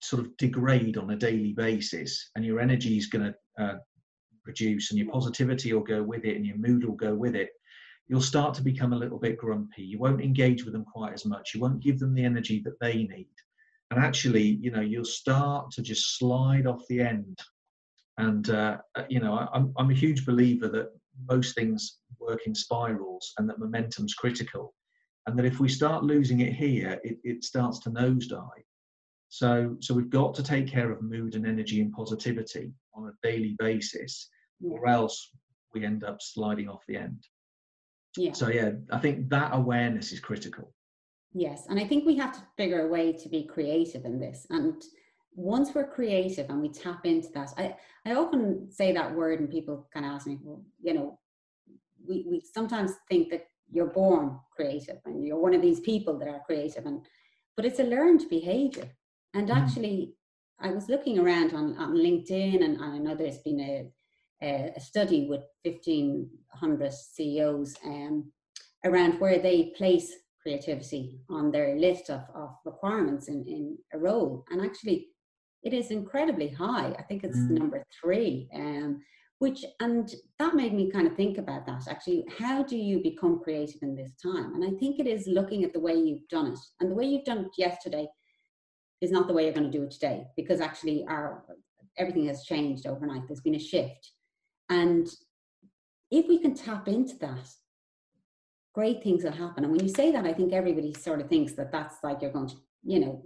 sort 0.00 0.22
of 0.22 0.36
degrade 0.36 0.96
on 0.96 1.10
a 1.10 1.16
daily 1.16 1.52
basis 1.52 2.30
and 2.36 2.44
your 2.44 2.60
energy 2.60 2.96
is 2.98 3.06
going 3.06 3.32
to 3.32 3.64
uh, 3.64 3.78
reduce 4.44 4.90
and 4.90 4.98
your 4.98 5.10
positivity 5.10 5.72
will 5.72 5.82
go 5.82 6.02
with 6.02 6.24
it 6.24 6.36
and 6.36 6.44
your 6.44 6.58
mood 6.58 6.84
will 6.84 6.96
go 6.96 7.14
with 7.14 7.34
it 7.34 7.50
you'll 8.08 8.20
start 8.20 8.54
to 8.54 8.62
become 8.62 8.92
a 8.92 8.96
little 8.96 9.18
bit 9.18 9.38
grumpy. 9.38 9.82
You 9.82 9.98
won't 9.98 10.20
engage 10.20 10.64
with 10.64 10.74
them 10.74 10.84
quite 10.84 11.14
as 11.14 11.24
much. 11.24 11.52
You 11.54 11.60
won't 11.60 11.82
give 11.82 11.98
them 11.98 12.14
the 12.14 12.24
energy 12.24 12.60
that 12.64 12.78
they 12.80 13.04
need. 13.04 13.28
And 13.90 14.02
actually 14.02 14.42
you 14.42 14.70
know 14.70 14.80
you'll 14.80 15.04
start 15.04 15.70
to 15.72 15.82
just 15.82 16.18
slide 16.18 16.66
off 16.66 16.82
the 16.88 17.00
end. 17.00 17.38
And 18.18 18.48
uh, 18.50 18.78
you 19.08 19.20
know 19.20 19.48
I'm, 19.52 19.72
I'm 19.76 19.90
a 19.90 19.94
huge 19.94 20.26
believer 20.26 20.68
that 20.68 20.88
most 21.28 21.54
things 21.54 21.98
work 22.18 22.46
in 22.46 22.54
spirals 22.54 23.32
and 23.38 23.48
that 23.48 23.58
momentum's 23.58 24.14
critical 24.14 24.74
and 25.26 25.38
that 25.38 25.46
if 25.46 25.60
we 25.60 25.68
start 25.68 26.04
losing 26.04 26.40
it 26.40 26.52
here 26.52 27.00
it, 27.04 27.18
it 27.24 27.44
starts 27.44 27.78
to 27.80 27.90
nosedive 27.90 28.64
so, 29.34 29.76
so 29.80 29.94
we've 29.94 30.10
got 30.10 30.32
to 30.34 30.44
take 30.44 30.68
care 30.68 30.92
of 30.92 31.02
mood 31.02 31.34
and 31.34 31.44
energy 31.44 31.80
and 31.80 31.92
positivity 31.92 32.72
on 32.94 33.08
a 33.08 33.26
daily 33.26 33.56
basis, 33.58 34.30
or 34.62 34.86
else 34.86 35.28
we 35.72 35.84
end 35.84 36.04
up 36.04 36.18
sliding 36.20 36.68
off 36.68 36.84
the 36.86 36.98
end. 36.98 37.26
Yeah. 38.16 38.32
So 38.32 38.46
yeah, 38.46 38.70
I 38.92 38.98
think 38.98 39.28
that 39.30 39.50
awareness 39.52 40.12
is 40.12 40.20
critical. 40.20 40.72
Yes, 41.32 41.66
and 41.68 41.80
I 41.80 41.84
think 41.84 42.06
we 42.06 42.16
have 42.16 42.32
to 42.34 42.42
figure 42.56 42.86
a 42.86 42.88
way 42.88 43.12
to 43.12 43.28
be 43.28 43.42
creative 43.42 44.04
in 44.04 44.20
this. 44.20 44.46
And 44.50 44.80
once 45.34 45.74
we're 45.74 45.86
creative 45.86 46.48
and 46.50 46.60
we 46.60 46.68
tap 46.68 47.04
into 47.04 47.28
that, 47.34 47.50
I, 47.58 47.74
I 48.06 48.14
often 48.14 48.70
say 48.70 48.92
that 48.92 49.14
word 49.14 49.40
and 49.40 49.50
people 49.50 49.88
kind 49.92 50.06
of 50.06 50.12
ask 50.12 50.26
me, 50.26 50.38
well, 50.42 50.64
you 50.82 50.94
know, 50.94 51.18
we, 52.06 52.24
we 52.28 52.42
sometimes 52.52 52.92
think 53.08 53.30
that 53.30 53.46
you're 53.70 53.86
born 53.86 54.38
creative 54.54 54.98
and 55.04 55.26
you're 55.26 55.40
one 55.40 55.54
of 55.54 55.62
these 55.62 55.80
people 55.80 56.18
that 56.18 56.28
are 56.28 56.42
creative 56.46 56.86
and 56.86 57.04
but 57.56 57.64
it's 57.64 57.78
a 57.78 57.84
learned 57.84 58.24
behavior 58.28 58.88
and 59.34 59.48
mm. 59.48 59.56
actually, 59.56 60.14
I 60.60 60.70
was 60.70 60.88
looking 60.88 61.18
around 61.18 61.52
on, 61.52 61.76
on 61.76 61.94
LinkedIn, 61.94 62.64
and 62.64 62.82
I 62.82 62.98
know 62.98 63.14
there's 63.14 63.38
been 63.38 63.60
a, 64.40 64.72
a 64.76 64.80
study 64.80 65.26
with 65.28 65.42
1,500 65.64 66.92
CEOs 66.92 67.74
um, 67.84 68.32
around 68.84 69.20
where 69.20 69.38
they 69.38 69.72
place 69.76 70.12
creativity 70.40 71.18
on 71.28 71.50
their 71.50 71.76
list 71.76 72.10
of, 72.10 72.22
of 72.34 72.50
requirements 72.64 73.28
in, 73.28 73.44
in 73.46 73.78
a 73.92 73.98
role. 73.98 74.44
And 74.50 74.62
actually, 74.62 75.08
it 75.64 75.72
is 75.72 75.90
incredibly 75.90 76.48
high. 76.48 76.94
I 76.98 77.02
think 77.02 77.24
it's 77.24 77.38
mm. 77.38 77.50
number 77.50 77.82
three. 78.00 78.48
Um, 78.54 79.02
which 79.40 79.64
and 79.80 80.14
that 80.38 80.54
made 80.54 80.72
me 80.72 80.90
kind 80.92 81.08
of 81.08 81.16
think 81.16 81.38
about 81.38 81.66
that 81.66 81.82
actually 81.90 82.24
how 82.38 82.62
do 82.62 82.76
you 82.76 83.02
become 83.02 83.40
creative 83.42 83.82
in 83.82 83.94
this 83.94 84.12
time 84.22 84.54
and 84.54 84.64
i 84.64 84.70
think 84.78 85.00
it 85.00 85.08
is 85.08 85.26
looking 85.26 85.64
at 85.64 85.72
the 85.72 85.80
way 85.80 85.92
you've 85.92 86.26
done 86.28 86.52
it 86.52 86.58
and 86.78 86.88
the 86.88 86.94
way 86.94 87.04
you've 87.04 87.24
done 87.24 87.38
it 87.38 87.50
yesterday 87.58 88.06
is 89.00 89.10
not 89.10 89.26
the 89.26 89.34
way 89.34 89.44
you're 89.44 89.52
going 89.52 89.70
to 89.70 89.76
do 89.76 89.82
it 89.82 89.90
today 89.90 90.24
because 90.36 90.60
actually 90.60 91.04
our 91.08 91.44
everything 91.98 92.26
has 92.26 92.44
changed 92.44 92.86
overnight. 92.86 93.26
There's 93.26 93.40
been 93.40 93.54
a 93.54 93.60
shift. 93.60 94.12
And 94.68 95.08
if 96.10 96.26
we 96.28 96.38
can 96.38 96.54
tap 96.54 96.88
into 96.88 97.16
that, 97.18 97.48
great 98.74 99.02
things 99.02 99.24
will 99.24 99.32
happen. 99.32 99.64
And 99.64 99.72
when 99.72 99.86
you 99.86 99.92
say 99.92 100.10
that, 100.12 100.24
I 100.24 100.32
think 100.32 100.52
everybody 100.52 100.92
sort 100.94 101.20
of 101.20 101.28
thinks 101.28 101.52
that 101.52 101.70
that's 101.70 101.96
like 102.02 102.22
you're 102.22 102.32
going 102.32 102.48
to, 102.48 102.56
you 102.82 103.00
know, 103.00 103.22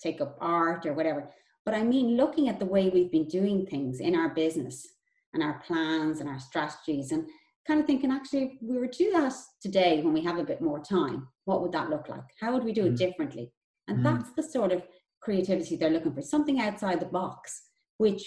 take 0.00 0.20
up 0.20 0.36
art 0.40 0.86
or 0.86 0.94
whatever. 0.94 1.30
But 1.64 1.74
I 1.74 1.82
mean, 1.82 2.16
looking 2.16 2.48
at 2.48 2.58
the 2.58 2.66
way 2.66 2.88
we've 2.88 3.10
been 3.10 3.28
doing 3.28 3.66
things 3.66 4.00
in 4.00 4.16
our 4.16 4.30
business 4.30 4.86
and 5.34 5.42
our 5.42 5.60
plans 5.60 6.20
and 6.20 6.28
our 6.28 6.40
strategies, 6.40 7.12
and 7.12 7.26
kind 7.66 7.80
of 7.80 7.86
thinking, 7.86 8.10
actually, 8.10 8.42
if 8.44 8.52
we 8.60 8.76
were 8.76 8.88
to 8.88 8.98
do 8.98 9.12
that 9.12 9.32
today 9.60 10.02
when 10.02 10.12
we 10.12 10.22
have 10.22 10.38
a 10.38 10.44
bit 10.44 10.60
more 10.60 10.80
time, 10.80 11.28
what 11.44 11.62
would 11.62 11.72
that 11.72 11.90
look 11.90 12.08
like? 12.08 12.24
How 12.40 12.52
would 12.52 12.64
we 12.64 12.72
do 12.72 12.86
it 12.86 12.94
mm. 12.94 12.98
differently? 12.98 13.52
And 13.88 13.98
mm. 13.98 14.02
that's 14.02 14.32
the 14.36 14.42
sort 14.42 14.72
of 14.72 14.82
creativity 15.20 15.76
they're 15.76 15.90
looking 15.90 16.12
for, 16.12 16.22
something 16.22 16.60
outside 16.60 17.00
the 17.00 17.06
box, 17.06 17.62
which 17.98 18.24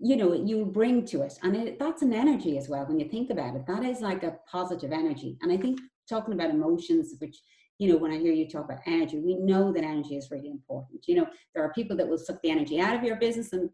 you 0.00 0.16
know 0.16 0.32
you 0.32 0.64
bring 0.64 1.04
to 1.06 1.22
it 1.22 1.38
and 1.42 1.54
it, 1.54 1.78
that's 1.78 2.02
an 2.02 2.12
energy 2.12 2.58
as 2.58 2.68
well 2.68 2.84
when 2.84 2.98
you 2.98 3.08
think 3.08 3.30
about 3.30 3.54
it 3.54 3.64
that 3.66 3.84
is 3.84 4.00
like 4.00 4.24
a 4.24 4.36
positive 4.50 4.92
energy 4.92 5.38
and 5.40 5.52
i 5.52 5.56
think 5.56 5.78
talking 6.08 6.34
about 6.34 6.50
emotions 6.50 7.14
which 7.18 7.36
you 7.78 7.88
know 7.88 7.96
when 7.96 8.12
i 8.12 8.18
hear 8.18 8.32
you 8.32 8.48
talk 8.48 8.64
about 8.64 8.80
energy 8.86 9.18
we 9.18 9.34
know 9.34 9.72
that 9.72 9.84
energy 9.84 10.16
is 10.16 10.30
really 10.30 10.50
important. 10.50 11.04
You 11.06 11.16
know 11.16 11.26
there 11.54 11.64
are 11.64 11.72
people 11.72 11.96
that 11.96 12.08
will 12.08 12.18
suck 12.18 12.40
the 12.42 12.50
energy 12.50 12.80
out 12.80 12.96
of 12.96 13.02
your 13.02 13.16
business 13.16 13.52
and 13.52 13.70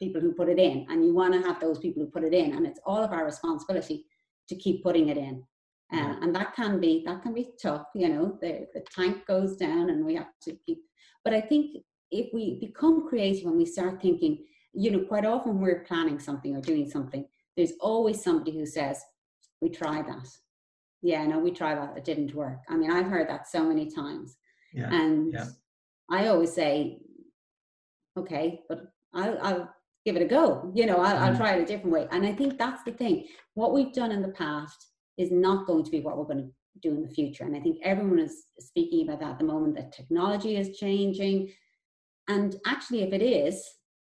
people 0.00 0.20
who 0.20 0.32
put 0.32 0.48
it 0.48 0.58
in 0.58 0.86
and 0.88 1.04
you 1.04 1.14
want 1.14 1.32
to 1.32 1.40
have 1.40 1.60
those 1.60 1.78
people 1.78 2.02
who 2.02 2.10
put 2.10 2.24
it 2.24 2.34
in 2.34 2.54
and 2.54 2.66
it's 2.66 2.80
all 2.84 3.02
of 3.02 3.12
our 3.12 3.24
responsibility 3.24 4.06
to 4.48 4.56
keep 4.56 4.82
putting 4.82 5.08
it 5.08 5.16
in. 5.16 5.42
Uh, 5.92 6.16
and 6.22 6.34
that 6.34 6.54
can 6.54 6.80
be 6.80 7.02
that 7.06 7.22
can 7.22 7.34
be 7.34 7.50
tough 7.62 7.86
you 7.94 8.08
know 8.08 8.38
the, 8.40 8.66
the 8.74 8.82
tank 8.94 9.24
goes 9.26 9.54
down 9.56 9.90
and 9.90 10.04
we 10.04 10.14
have 10.14 10.32
to 10.42 10.56
keep 10.64 10.78
but 11.22 11.34
i 11.34 11.40
think 11.40 11.76
if 12.10 12.32
we 12.32 12.58
become 12.58 13.06
creative 13.06 13.46
and 13.46 13.56
we 13.56 13.66
start 13.66 14.00
thinking 14.00 14.38
you 14.72 14.90
know 14.90 15.00
quite 15.00 15.26
often 15.26 15.60
we're 15.60 15.84
planning 15.84 16.18
something 16.18 16.56
or 16.56 16.60
doing 16.62 16.88
something 16.88 17.24
there's 17.56 17.74
always 17.80 18.24
somebody 18.24 18.52
who 18.58 18.64
says 18.64 18.98
we 19.60 19.68
tried 19.68 20.08
that 20.08 20.26
yeah 21.04 21.24
no 21.24 21.38
we 21.38 21.50
tried 21.50 21.78
that 21.78 21.96
it 21.96 22.04
didn't 22.04 22.34
work 22.34 22.58
i 22.68 22.76
mean 22.76 22.90
i've 22.90 23.06
heard 23.06 23.28
that 23.28 23.48
so 23.48 23.62
many 23.62 23.88
times 23.90 24.36
yeah, 24.72 24.92
and 24.92 25.32
yeah. 25.32 25.46
i 26.10 26.26
always 26.26 26.52
say 26.52 26.98
okay 28.18 28.60
but 28.68 28.86
I'll, 29.12 29.38
I'll 29.42 29.74
give 30.04 30.16
it 30.16 30.22
a 30.22 30.26
go 30.26 30.72
you 30.74 30.86
know 30.86 30.96
I'll, 30.96 31.16
mm. 31.16 31.20
I'll 31.20 31.36
try 31.36 31.54
it 31.54 31.62
a 31.62 31.66
different 31.66 31.92
way 31.92 32.08
and 32.10 32.26
i 32.26 32.32
think 32.32 32.58
that's 32.58 32.82
the 32.82 32.92
thing 32.92 33.26
what 33.54 33.72
we've 33.72 33.92
done 33.92 34.10
in 34.10 34.22
the 34.22 34.28
past 34.28 34.88
is 35.16 35.30
not 35.30 35.66
going 35.66 35.84
to 35.84 35.90
be 35.90 36.00
what 36.00 36.18
we're 36.18 36.24
going 36.24 36.44
to 36.44 36.50
do 36.82 36.90
in 36.90 37.02
the 37.02 37.08
future. 37.08 37.44
And 37.44 37.56
I 37.56 37.60
think 37.60 37.78
everyone 37.82 38.18
is 38.18 38.46
speaking 38.58 39.06
about 39.06 39.20
that 39.20 39.32
at 39.32 39.38
the 39.38 39.44
moment 39.44 39.76
that 39.76 39.92
technology 39.92 40.56
is 40.56 40.76
changing. 40.76 41.52
And 42.28 42.56
actually, 42.66 43.02
if 43.02 43.12
it 43.12 43.22
is, 43.22 43.62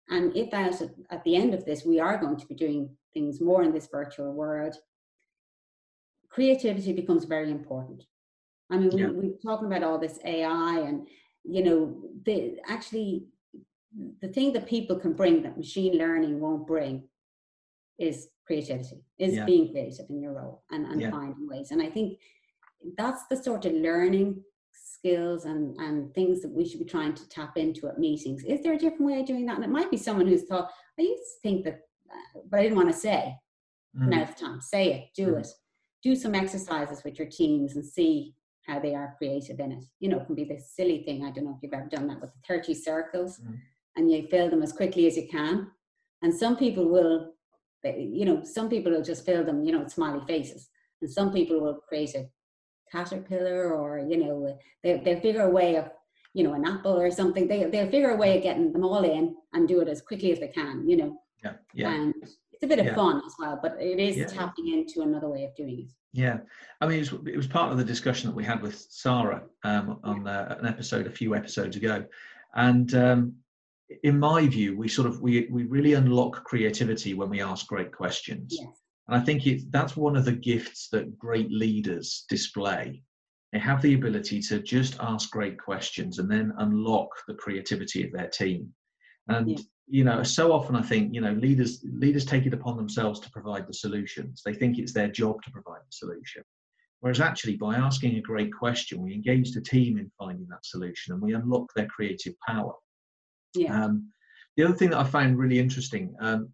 and 0.09 0.35
if 0.35 0.53
at, 0.53 0.81
at 1.09 1.23
the 1.23 1.35
end 1.35 1.53
of 1.53 1.65
this 1.65 1.85
we 1.85 1.99
are 1.99 2.17
going 2.17 2.37
to 2.37 2.45
be 2.45 2.55
doing 2.55 2.89
things 3.13 3.41
more 3.41 3.63
in 3.63 3.73
this 3.73 3.87
virtual 3.91 4.33
world, 4.33 4.75
creativity 6.31 6.93
becomes 6.93 7.25
very 7.25 7.51
important. 7.51 8.03
I 8.71 8.77
mean, 8.77 8.97
yeah. 8.97 9.07
we, 9.07 9.29
we're 9.29 9.37
talking 9.45 9.67
about 9.67 9.83
all 9.83 9.99
this 9.99 10.17
AI 10.25 10.79
and, 10.79 11.07
you 11.43 11.63
know, 11.63 12.01
the 12.25 12.57
actually 12.67 13.25
the 14.21 14.29
thing 14.29 14.53
that 14.53 14.67
people 14.67 14.95
can 14.95 15.13
bring 15.13 15.43
that 15.43 15.57
machine 15.57 15.97
learning 15.97 16.39
won't 16.39 16.65
bring 16.65 17.03
is 17.99 18.29
creativity, 18.47 19.03
is 19.19 19.35
yeah. 19.35 19.45
being 19.45 19.69
creative 19.71 20.05
in 20.09 20.21
your 20.21 20.33
role 20.33 20.63
and, 20.71 20.85
and 20.85 21.01
yeah. 21.01 21.11
finding 21.11 21.47
ways. 21.47 21.71
And 21.71 21.81
I 21.81 21.89
think 21.89 22.19
that's 22.97 23.23
the 23.29 23.35
sort 23.35 23.65
of 23.65 23.73
learning 23.73 24.41
skills 24.71 25.45
and, 25.45 25.75
and 25.77 26.13
things 26.13 26.41
that 26.41 26.51
we 26.51 26.65
should 26.65 26.79
be 26.79 26.85
trying 26.85 27.13
to 27.13 27.27
tap 27.27 27.57
into 27.57 27.87
at 27.87 27.99
meetings. 27.99 28.43
Is 28.43 28.63
there 28.63 28.73
a 28.73 28.77
different 28.77 29.05
way 29.05 29.19
of 29.19 29.25
doing 29.25 29.45
that? 29.47 29.55
And 29.55 29.65
it 29.65 29.69
might 29.69 29.91
be 29.91 29.97
someone 29.97 30.27
who's 30.27 30.43
thought, 30.43 30.71
I 30.97 31.03
used 31.03 31.23
to 31.23 31.41
think 31.41 31.65
that, 31.65 31.81
but 32.49 32.59
I 32.59 32.63
didn't 32.63 32.77
want 32.77 32.91
to 32.91 32.97
say. 32.97 33.35
Mm. 33.99 34.07
Now's 34.07 34.29
the 34.29 34.45
time. 34.45 34.61
Say 34.61 34.93
it, 34.93 35.09
do 35.15 35.33
mm. 35.33 35.39
it. 35.41 35.47
Do 36.03 36.15
some 36.15 36.35
exercises 36.35 37.03
with 37.03 37.19
your 37.19 37.27
teams 37.27 37.75
and 37.75 37.85
see 37.85 38.33
how 38.67 38.79
they 38.79 38.95
are 38.95 39.15
creative 39.17 39.59
in 39.59 39.71
it. 39.71 39.85
You 39.99 40.09
know, 40.09 40.19
it 40.19 40.25
can 40.25 40.35
be 40.35 40.43
this 40.43 40.71
silly 40.75 41.03
thing. 41.03 41.25
I 41.25 41.31
don't 41.31 41.45
know 41.45 41.55
if 41.55 41.63
you've 41.63 41.73
ever 41.73 41.89
done 41.89 42.07
that 42.07 42.21
with 42.21 42.31
the 42.31 42.39
30 42.47 42.73
circles 42.73 43.39
mm. 43.39 43.57
and 43.95 44.11
you 44.11 44.27
fill 44.29 44.49
them 44.49 44.61
as 44.61 44.71
quickly 44.71 45.07
as 45.07 45.17
you 45.17 45.27
can. 45.27 45.67
And 46.21 46.33
some 46.33 46.55
people 46.55 46.87
will 46.87 47.33
you 47.83 48.25
know, 48.25 48.43
some 48.43 48.69
people 48.69 48.91
will 48.91 49.01
just 49.01 49.25
fill 49.25 49.43
them, 49.43 49.63
you 49.63 49.71
know, 49.71 49.79
with 49.79 49.91
smiley 49.91 50.21
faces, 50.27 50.69
and 51.01 51.09
some 51.09 51.31
people 51.31 51.59
will 51.59 51.79
create 51.87 52.13
a 52.15 52.29
caterpillar 52.91 53.73
or, 53.73 53.99
you 53.99 54.17
know, 54.17 54.57
they, 54.83 55.01
they'll 55.03 55.21
figure 55.21 55.43
a 55.43 55.49
way 55.49 55.75
of, 55.77 55.89
you 56.33 56.43
know, 56.43 56.53
an 56.53 56.65
apple 56.65 56.99
or 56.99 57.09
something. 57.09 57.47
They, 57.47 57.63
they'll 57.65 57.89
figure 57.89 58.11
a 58.11 58.17
way 58.17 58.37
of 58.37 58.43
getting 58.43 58.71
them 58.71 58.83
all 58.83 59.03
in 59.03 59.35
and 59.53 59.67
do 59.67 59.79
it 59.81 59.87
as 59.87 60.01
quickly 60.01 60.31
as 60.31 60.39
they 60.39 60.49
can, 60.49 60.87
you 60.87 60.97
know. 60.97 61.17
Yeah. 61.43 61.53
yeah. 61.73 61.93
And 61.93 62.13
it's 62.61 62.71
a 62.71 62.75
bit 62.75 62.79
of 62.79 62.85
yeah. 62.85 62.95
fun 62.95 63.21
as 63.25 63.33
well, 63.39 63.59
but 63.61 63.75
it 63.79 63.99
is 63.99 64.17
yeah. 64.17 64.25
tapping 64.25 64.67
into 64.67 65.01
another 65.01 65.27
way 65.27 65.45
of 65.45 65.55
doing 65.55 65.79
it. 65.79 65.91
Yeah, 66.13 66.39
I 66.79 66.87
mean, 66.87 66.99
it 66.99 67.11
was, 67.11 67.27
it 67.27 67.37
was 67.37 67.47
part 67.47 67.71
of 67.71 67.77
the 67.77 67.83
discussion 67.83 68.29
that 68.29 68.35
we 68.35 68.43
had 68.43 68.61
with 68.61 68.85
Sarah 68.89 69.43
um, 69.63 69.99
on 70.03 70.27
uh, 70.27 70.57
an 70.59 70.67
episode 70.67 71.07
a 71.07 71.11
few 71.11 71.33
episodes 71.33 71.75
ago, 71.75 72.05
and 72.53 72.93
um, 72.93 73.35
in 74.03 74.19
my 74.19 74.45
view, 74.45 74.77
we 74.77 74.87
sort 74.87 75.07
of 75.07 75.21
we 75.21 75.47
we 75.49 75.63
really 75.63 75.93
unlock 75.93 76.43
creativity 76.43 77.13
when 77.13 77.29
we 77.29 77.41
ask 77.41 77.65
great 77.65 77.91
questions. 77.91 78.55
Yes. 78.59 78.69
And 79.07 79.19
I 79.19 79.23
think 79.23 79.47
it, 79.47 79.71
that's 79.71 79.97
one 79.97 80.15
of 80.15 80.25
the 80.25 80.31
gifts 80.31 80.89
that 80.89 81.17
great 81.17 81.51
leaders 81.51 82.25
display. 82.29 83.03
They 83.51 83.59
have 83.59 83.81
the 83.81 83.95
ability 83.95 84.41
to 84.43 84.59
just 84.59 84.97
ask 84.99 85.31
great 85.31 85.59
questions 85.59 86.19
and 86.19 86.29
then 86.29 86.53
unlock 86.59 87.09
the 87.27 87.33
creativity 87.33 88.05
of 88.05 88.13
their 88.13 88.29
team. 88.29 88.73
And 89.27 89.49
yeah. 89.49 89.57
You 89.91 90.05
know, 90.05 90.23
so 90.23 90.53
often 90.53 90.77
I 90.77 90.81
think 90.81 91.13
you 91.13 91.19
know 91.19 91.33
leaders 91.33 91.83
leaders 91.83 92.23
take 92.23 92.45
it 92.45 92.53
upon 92.53 92.77
themselves 92.77 93.19
to 93.19 93.31
provide 93.31 93.67
the 93.67 93.73
solutions. 93.73 94.41
They 94.45 94.53
think 94.53 94.79
it's 94.79 94.93
their 94.93 95.09
job 95.09 95.41
to 95.43 95.51
provide 95.51 95.81
the 95.81 95.91
solution. 95.91 96.43
Whereas 97.01 97.19
actually, 97.19 97.57
by 97.57 97.75
asking 97.75 98.15
a 98.15 98.21
great 98.21 98.53
question, 98.53 99.01
we 99.01 99.13
engage 99.13 99.51
the 99.51 99.59
team 99.59 99.97
in 99.97 100.09
finding 100.17 100.47
that 100.49 100.65
solution 100.65 101.13
and 101.13 101.21
we 101.21 101.33
unlock 101.33 101.67
their 101.75 101.87
creative 101.87 102.35
power. 102.47 102.73
Yeah. 103.53 103.83
Um, 103.83 104.11
the 104.55 104.63
other 104.63 104.75
thing 104.75 104.91
that 104.91 104.99
I 104.99 105.03
found 105.03 105.37
really 105.37 105.59
interesting, 105.59 106.15
um, 106.21 106.49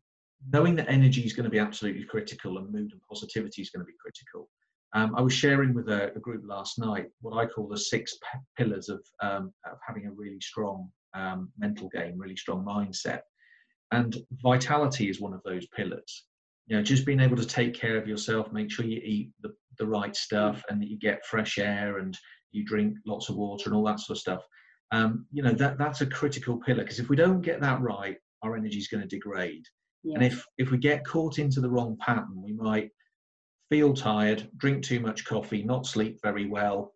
knowing 0.52 0.76
that 0.78 0.90
energy 0.90 1.22
is 1.22 1.34
going 1.34 1.44
to 1.44 1.50
be 1.50 1.60
absolutely 1.60 2.06
critical 2.06 2.58
and 2.58 2.72
mood 2.72 2.92
and 2.92 3.02
positivity 3.08 3.62
is 3.62 3.70
going 3.70 3.86
to 3.86 3.92
be 3.92 3.98
critical. 4.02 4.50
Um, 4.96 5.14
I 5.16 5.22
was 5.22 5.34
sharing 5.34 5.74
with 5.74 5.90
a, 5.90 6.14
a, 6.16 6.20
group 6.20 6.44
last 6.48 6.80
night 6.80 7.08
what 7.20 7.38
I 7.38 7.46
call 7.46 7.68
the 7.68 7.78
six 7.78 8.14
p- 8.14 8.40
pillars 8.58 8.88
of, 8.88 9.06
um, 9.22 9.54
of, 9.66 9.78
having 9.86 10.08
a 10.08 10.12
really 10.12 10.40
strong 10.40 10.90
um, 11.18 11.52
mental 11.58 11.90
game, 11.90 12.18
really 12.18 12.36
strong 12.36 12.64
mindset. 12.64 13.22
And 13.92 14.16
vitality 14.44 15.10
is 15.10 15.22
one 15.22 15.34
of 15.34 15.42
those 15.44 15.66
pillars. 15.68 16.26
You 16.68 16.78
know, 16.78 16.84
just 16.84 17.06
being 17.06 17.22
able 17.22 17.38
to 17.38 17.46
take 17.46 17.74
care 17.74 17.98
of 17.98 18.08
yourself, 18.08 18.52
make 18.52 18.70
sure 18.70 18.86
you 18.86 19.02
eat 19.04 19.32
the, 19.42 19.54
the 19.80 19.88
right 19.88 20.16
stuff 20.16 20.64
and 20.70 20.82
that 20.82 20.90
you 20.90 20.98
get 20.98 21.26
fresh 21.26 21.58
air 21.58 22.00
and 22.00 22.18
you 22.52 22.66
drink 22.66 22.98
lots 23.06 23.30
of 23.30 23.38
water 23.38 23.70
and 23.70 23.76
all 23.76 23.86
that 23.86 24.00
sort 24.00 24.18
of 24.18 24.22
stuff 24.22 24.44
um, 24.92 25.26
you 25.32 25.44
know 25.44 25.54
that 25.54 25.78
that's 25.78 26.02
a 26.02 26.06
critical 26.06 26.58
pillar 26.58 26.84
because 26.84 27.00
if 27.00 27.10
we 27.10 27.16
don't 27.16 27.42
get 27.42 27.60
that 27.62 27.82
right 27.82 28.18
our 28.44 28.56
energy 28.56 28.78
is 28.78 28.88
going 28.88 29.02
to 29.02 29.08
degrade 29.08 29.66
yeah. 30.04 30.16
and 30.16 30.24
if 30.24 30.46
if 30.58 30.72
we 30.72 30.78
get 30.78 31.06
caught 31.06 31.40
into 31.40 31.60
the 31.60 31.70
wrong 31.70 31.98
pattern 32.00 32.42
we 32.42 32.54
might 32.54 32.90
feel 33.70 33.94
tired 33.94 34.50
drink 34.58 34.84
too 34.84 35.00
much 35.00 35.26
coffee 35.26 35.64
not 35.64 35.86
sleep 35.86 36.20
very 36.24 36.48
well 36.48 36.94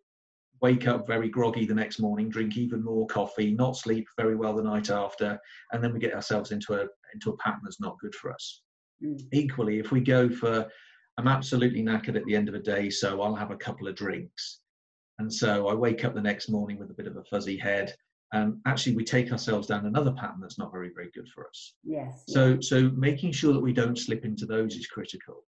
wake 0.62 0.86
up 0.86 1.06
very 1.06 1.28
groggy 1.28 1.66
the 1.66 1.74
next 1.74 1.98
morning 1.98 2.28
drink 2.28 2.56
even 2.56 2.82
more 2.82 3.06
coffee 3.06 3.52
not 3.52 3.76
sleep 3.76 4.06
very 4.16 4.36
well 4.36 4.54
the 4.54 4.62
night 4.62 4.90
after 4.90 5.38
and 5.72 5.82
then 5.82 5.92
we 5.92 5.98
get 5.98 6.14
ourselves 6.14 6.52
into 6.52 6.74
a 6.74 6.86
into 7.14 7.30
a 7.30 7.36
pattern 7.38 7.60
that's 7.64 7.80
not 7.80 7.98
good 8.00 8.14
for 8.14 8.32
us 8.32 8.62
mm. 9.04 9.18
equally 9.32 9.78
if 9.78 9.90
we 9.90 10.00
go 10.00 10.30
for 10.30 10.66
i'm 11.18 11.28
absolutely 11.28 11.82
knackered 11.82 12.16
at 12.16 12.24
the 12.24 12.36
end 12.36 12.48
of 12.48 12.54
the 12.54 12.60
day 12.60 12.88
so 12.88 13.20
i'll 13.20 13.34
have 13.34 13.50
a 13.50 13.56
couple 13.56 13.88
of 13.88 13.94
drinks 13.94 14.60
and 15.18 15.32
so 15.32 15.68
I 15.68 15.74
wake 15.74 16.04
up 16.04 16.14
the 16.14 16.20
next 16.20 16.48
morning 16.48 16.78
with 16.78 16.90
a 16.90 16.94
bit 16.94 17.06
of 17.06 17.16
a 17.16 17.24
fuzzy 17.24 17.56
head. 17.56 17.94
And 18.32 18.58
actually, 18.66 18.96
we 18.96 19.04
take 19.04 19.30
ourselves 19.30 19.68
down 19.68 19.86
another 19.86 20.12
pattern 20.12 20.40
that's 20.40 20.58
not 20.58 20.72
very, 20.72 20.90
very 20.94 21.10
good 21.14 21.28
for 21.34 21.46
us. 21.46 21.74
Yes. 21.84 22.24
So, 22.28 22.60
so 22.60 22.90
making 22.96 23.32
sure 23.32 23.52
that 23.52 23.60
we 23.60 23.72
don't 23.72 23.98
slip 23.98 24.24
into 24.24 24.46
those 24.46 24.74
is 24.74 24.86
critical. 24.86 25.44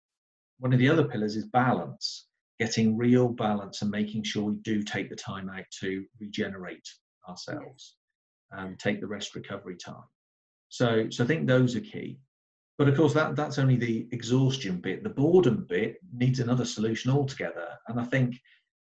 One 0.60 0.74
of 0.74 0.80
the 0.80 0.90
other 0.90 1.04
pillars 1.04 1.36
is 1.36 1.46
balance, 1.48 2.28
getting 2.60 2.98
real 2.98 3.30
balance 3.30 3.82
and 3.82 3.90
making 3.90 4.24
sure 4.24 4.44
we 4.44 4.56
do 4.58 4.84
take 4.84 5.10
the 5.10 5.16
time 5.16 5.50
out 5.50 5.66
to 5.80 6.04
regenerate 6.20 6.88
ourselves 7.28 7.96
and 8.52 8.78
take 8.80 9.00
the 9.00 9.08
rest 9.08 9.36
recovery 9.36 9.78
time. 9.78 10.04
So, 10.70 11.10
so 11.10 11.24
I 11.24 11.28
think 11.28 11.48
those 11.48 11.76
are 11.76 11.82
key. 11.82 12.20
But 12.78 12.88
of 12.88 12.96
course, 12.96 13.14
that, 13.14 13.36
that's 13.36 13.60
only 13.60 13.76
the 13.76 14.08
exhaustion 14.12 14.78
bit. 14.78 15.04
The 15.04 15.10
boredom 15.10 15.66
bit 15.68 15.98
needs 16.14 16.40
another 16.40 16.66
solution 16.66 17.12
altogether. 17.12 17.68
And 17.88 18.00
I 18.00 18.06
think 18.06 18.36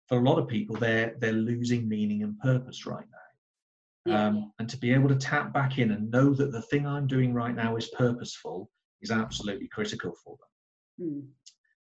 for 0.08 0.18
a 0.18 0.22
lot 0.22 0.38
of 0.38 0.48
people, 0.48 0.76
they're 0.76 1.14
they're 1.18 1.32
losing 1.32 1.88
meaning 1.88 2.22
and 2.22 2.38
purpose 2.38 2.86
right 2.86 3.04
now. 3.10 4.12
Yeah. 4.12 4.26
Um, 4.26 4.52
and 4.58 4.68
to 4.68 4.76
be 4.76 4.92
able 4.92 5.08
to 5.08 5.16
tap 5.16 5.52
back 5.52 5.78
in 5.78 5.90
and 5.90 6.10
know 6.10 6.34
that 6.34 6.52
the 6.52 6.62
thing 6.62 6.86
I'm 6.86 7.06
doing 7.06 7.32
right 7.32 7.54
now 7.54 7.76
is 7.76 7.88
purposeful 7.96 8.70
is 9.00 9.10
absolutely 9.10 9.68
critical 9.68 10.14
for 10.22 10.36
them. 10.36 11.08
Mm. 11.08 11.26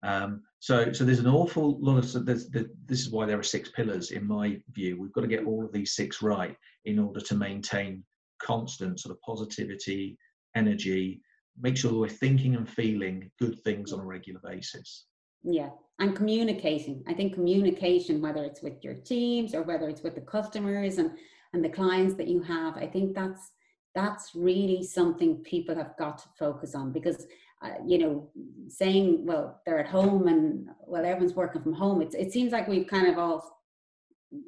Um, 0.03 0.41
so, 0.59 0.91
so 0.91 1.03
there's 1.03 1.19
an 1.19 1.27
awful 1.27 1.79
lot 1.79 1.97
of. 1.97 2.05
So 2.05 2.19
there's, 2.19 2.49
the, 2.49 2.69
this 2.85 3.01
is 3.01 3.09
why 3.09 3.25
there 3.25 3.39
are 3.39 3.43
six 3.43 3.69
pillars 3.69 4.11
in 4.11 4.27
my 4.27 4.59
view. 4.71 4.99
We've 4.99 5.13
got 5.13 5.21
to 5.21 5.27
get 5.27 5.45
all 5.45 5.65
of 5.65 5.71
these 5.71 5.95
six 5.95 6.21
right 6.21 6.55
in 6.85 6.99
order 6.99 7.19
to 7.19 7.35
maintain 7.35 8.03
constant 8.41 8.99
sort 8.99 9.15
of 9.15 9.21
positivity, 9.21 10.17
energy, 10.55 11.21
make 11.59 11.77
sure 11.77 11.93
we're 11.93 12.09
thinking 12.09 12.55
and 12.55 12.69
feeling 12.69 13.31
good 13.39 13.59
things 13.63 13.91
on 13.91 13.99
a 13.99 14.05
regular 14.05 14.39
basis. 14.43 15.05
Yeah, 15.43 15.69
and 15.99 16.15
communicating. 16.15 17.03
I 17.07 17.13
think 17.13 17.33
communication, 17.33 18.21
whether 18.21 18.43
it's 18.43 18.61
with 18.61 18.83
your 18.83 18.95
teams 18.95 19.55
or 19.55 19.63
whether 19.63 19.89
it's 19.89 20.03
with 20.03 20.15
the 20.15 20.21
customers 20.21 20.97
and 20.97 21.11
and 21.53 21.63
the 21.63 21.69
clients 21.69 22.15
that 22.15 22.27
you 22.27 22.41
have, 22.41 22.75
I 22.75 22.87
think 22.87 23.15
that's 23.15 23.51
that's 23.95 24.35
really 24.35 24.83
something 24.83 25.37
people 25.37 25.75
have 25.75 25.95
got 25.97 26.19
to 26.19 26.29
focus 26.37 26.75
on 26.75 26.91
because 26.91 27.25
uh, 27.61 27.71
you 27.85 27.97
know, 27.97 28.29
saying, 28.67 29.25
well, 29.25 29.61
they're 29.65 29.79
at 29.79 29.87
home 29.87 30.27
and 30.27 30.67
well, 30.85 31.05
everyone's 31.05 31.35
working 31.35 31.61
from 31.61 31.73
home. 31.73 32.01
It's, 32.01 32.15
it 32.15 32.31
seems 32.31 32.51
like 32.51 32.67
we've 32.67 32.87
kind 32.87 33.07
of 33.07 33.17
all 33.17 33.61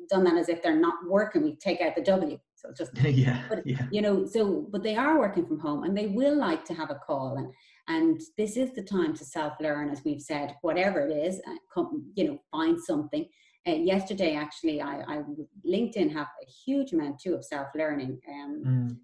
done 0.10 0.24
that 0.26 0.38
as 0.38 0.50
if 0.50 0.62
they're 0.62 0.80
not 0.80 0.96
working. 1.08 1.44
We 1.44 1.56
take 1.56 1.82
out 1.82 1.96
the 1.96 2.04
W. 2.04 2.38
So 2.56 2.70
just 2.78 2.92
yeah, 3.02 3.44
but, 3.50 3.66
yeah. 3.66 3.88
You 3.92 4.02
know, 4.02 4.26
so 4.26 4.68
but 4.72 4.84
they 4.84 4.96
are 4.96 5.18
working 5.18 5.46
from 5.46 5.60
home 5.60 5.84
and 5.84 5.98
they 5.98 6.08
will 6.08 6.36
like 6.38 6.66
to 6.66 6.74
have 6.74 6.92
a 6.92 6.96
call 6.96 7.38
and 7.38 7.54
and 7.88 8.22
this 8.38 8.56
is 8.56 8.72
the 8.76 8.84
time 8.84 9.16
to 9.16 9.26
self 9.26 9.54
learn, 9.60 9.90
as 9.90 10.04
we've 10.06 10.22
said, 10.22 10.56
whatever 10.62 11.08
it 11.08 11.12
is. 11.12 11.42
Uh, 11.48 11.56
come, 11.74 12.12
you 12.16 12.26
know, 12.26 12.40
find 12.52 12.80
something. 12.80 13.28
Uh, 13.68 13.72
yesterday, 13.72 14.36
actually, 14.36 14.80
I, 14.80 15.02
I 15.08 15.22
LinkedIn 15.68 16.14
have 16.14 16.28
a 16.28 16.46
huge 16.46 16.94
amount 16.94 17.20
too 17.20 17.34
of 17.34 17.44
self 17.44 17.70
learning. 17.76 18.20
Um, 18.30 18.64
mm 18.66 18.98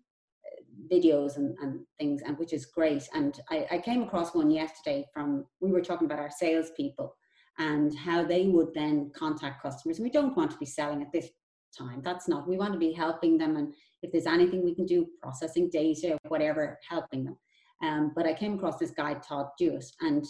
videos 0.92 1.38
and, 1.38 1.56
and 1.62 1.80
things, 2.00 2.22
and 2.26 2.38
which 2.38 2.54
is 2.54 2.66
great. 2.66 3.08
And 3.14 3.40
I, 3.50 3.66
I 3.72 3.78
came 3.80 4.04
across 4.04 4.34
one 4.34 4.52
yesterday 4.52 5.06
from 5.14 5.46
we 5.62 5.72
were 5.72 5.82
talking 5.82 6.06
about 6.06 6.20
our 6.20 6.32
salespeople 6.32 7.16
and 7.58 7.96
how 7.98 8.24
they 8.24 8.48
would 8.48 8.74
then 8.74 9.12
contact 9.16 9.62
customers. 9.62 10.00
We 10.00 10.10
don't 10.10 10.36
want 10.36 10.52
to 10.52 10.58
be 10.58 10.66
selling 10.66 11.02
at 11.02 11.12
this 11.14 11.30
time. 11.78 12.02
That's 12.04 12.28
not. 12.28 12.48
We 12.48 12.58
want 12.58 12.74
to 12.74 12.80
be 12.80 12.92
helping 12.92 13.38
them, 13.38 13.56
and 13.58 13.74
if 14.02 14.12
there's 14.12 14.28
anything 14.28 14.64
we 14.64 14.76
can 14.76 14.86
do, 14.86 15.08
processing 15.22 15.70
data, 15.70 16.18
whatever, 16.28 16.78
helping 16.88 17.26
them. 17.26 17.38
Um, 17.84 18.12
but 18.16 18.26
I 18.26 18.34
came 18.34 18.56
across 18.56 18.78
this 18.78 18.92
guy, 18.92 19.16
Todd 19.16 19.48
Dewett, 19.58 19.86
and 20.02 20.26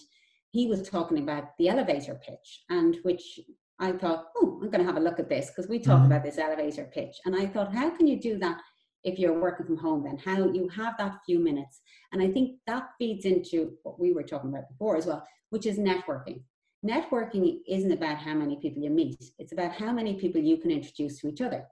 he 0.52 0.68
was 0.68 0.88
talking 0.88 1.20
about 1.20 1.50
the 1.60 1.70
elevator 1.70 2.20
pitch, 2.26 2.64
and 2.70 2.98
which 3.04 3.40
I 3.80 3.92
thought, 3.92 4.28
oh, 4.38 4.60
I'm 4.62 4.70
going 4.70 4.80
to 4.80 4.86
have 4.86 4.98
a 4.98 5.02
look 5.02 5.20
at 5.20 5.30
this 5.30 5.48
because 5.48 5.70
we 5.70 5.80
talk 5.80 5.98
mm-hmm. 5.98 6.06
about 6.06 6.24
this 6.24 6.38
elevator 6.38 6.90
pitch. 6.94 7.18
And 7.26 7.36
I 7.36 7.46
thought, 7.46 7.74
how 7.74 7.90
can 7.90 8.08
you 8.08 8.20
do 8.20 8.38
that 8.40 8.62
if 9.06 9.18
you're 9.20 9.40
working 9.40 9.66
from 9.66 9.78
home 9.78 10.04
then 10.04 10.18
how 10.18 10.52
you 10.52 10.68
have 10.70 10.96
that 10.98 11.20
few 11.26 11.40
minutes. 11.40 11.82
And 12.12 12.22
i 12.22 12.30
think 12.30 12.58
that 12.68 12.90
feeds 13.00 13.26
into 13.26 13.74
what 13.84 14.00
we 14.00 14.12
were 14.12 14.24
talking 14.24 14.50
about 14.50 14.70
before 14.70 14.98
as 14.98 15.06
well 15.06 15.26
which 15.50 15.66
is 15.66 15.78
networking. 15.78 16.42
Networking 16.86 17.60
isn't 17.68 17.92
about 17.92 18.18
how 18.18 18.34
many 18.34 18.58
people 18.58 18.84
you 18.84 18.90
meet. 18.90 19.24
It's 19.40 19.54
about 19.54 19.72
how 19.72 19.92
many 19.92 20.16
people 20.16 20.42
you 20.42 20.58
can 20.58 20.70
introduce 20.70 21.20
to 21.22 21.30
each 21.30 21.42
other. 21.42 21.64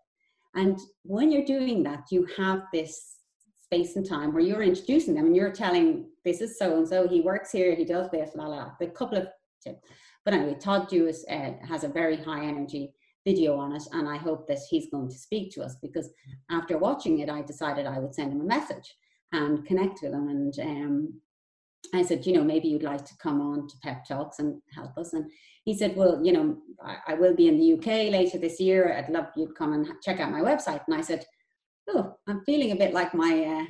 And 0.55 0.79
when 1.03 1.31
you're 1.31 1.45
doing 1.45 1.83
that 1.83 2.05
you 2.11 2.27
have 2.37 2.61
this 2.71 3.17
space 3.65 3.95
and 3.95 4.07
time 4.07 4.33
where 4.33 4.43
you're 4.43 4.63
introducing 4.63 5.15
them 5.15 5.25
and 5.25 5.35
you're 5.35 5.51
telling 5.51 6.05
this 6.23 6.41
is 6.41 6.57
so 6.57 6.77
and 6.77 6.87
so 6.87 7.07
he 7.07 7.21
works 7.21 7.51
here. 7.51 7.75
He 7.75 7.85
does 7.85 8.09
this 8.11 8.31
la 8.35 8.47
la 8.47 8.71
the 8.79 8.87
couple 8.87 9.17
of 9.17 9.27
tips 9.63 9.81
but 10.25 10.33
anyway 10.33 10.55
todd 10.59 10.87
Dewett 10.89 11.15
uh, 11.29 11.51
has 11.67 11.83
a 11.83 11.87
very 11.87 12.17
high 12.17 12.45
energy 12.45 12.93
video 13.25 13.57
on 13.57 13.73
it 13.73 13.83
and 13.93 14.07
I 14.07 14.17
hope 14.17 14.47
that 14.47 14.59
he's 14.69 14.89
going 14.89 15.09
to 15.09 15.17
speak 15.17 15.51
to 15.53 15.63
us 15.63 15.75
because 15.81 16.09
after 16.51 16.77
watching 16.77 17.19
it 17.19 17.29
I 17.29 17.41
decided 17.41 17.85
I 17.85 17.99
would 17.99 18.13
send 18.13 18.33
him 18.33 18.41
a 18.41 18.45
message 18.45 18.95
and 19.31 19.65
connect 19.65 20.01
with 20.01 20.13
him. 20.13 20.27
And 20.27 20.59
um, 20.59 21.21
I 21.93 22.03
said 22.03 22.25
you 22.25 22.33
know 22.33 22.43
maybe 22.43 22.67
you'd 22.67 22.83
like 22.83 23.05
to 23.05 23.17
come 23.21 23.41
on 23.41 23.67
to 23.67 23.75
pep 23.81 24.05
talks 24.05 24.39
and 24.39 24.61
help 24.73 24.97
us. 24.97 25.13
And 25.13 25.29
he 25.65 25.77
said 25.77 25.95
well 25.95 26.19
you 26.23 26.33
know 26.33 26.57
I, 26.83 26.97
I 27.09 27.13
will 27.15 27.35
be 27.35 27.47
in 27.47 27.57
the 27.57 27.73
UK 27.73 28.11
later 28.11 28.37
this 28.37 28.59
year. 28.59 28.93
I'd 28.93 29.09
love 29.09 29.27
you 29.35 29.47
to 29.47 29.53
come 29.53 29.73
and 29.73 29.87
check 30.03 30.19
out 30.19 30.31
my 30.31 30.41
website. 30.41 30.81
And 30.87 30.95
I 30.95 31.01
said 31.01 31.25
oh 31.89 32.15
I'm 32.27 32.43
feeling 32.45 32.71
a 32.71 32.75
bit 32.75 32.93
like 32.93 33.13
my 33.13 33.43
uh, 33.45 33.65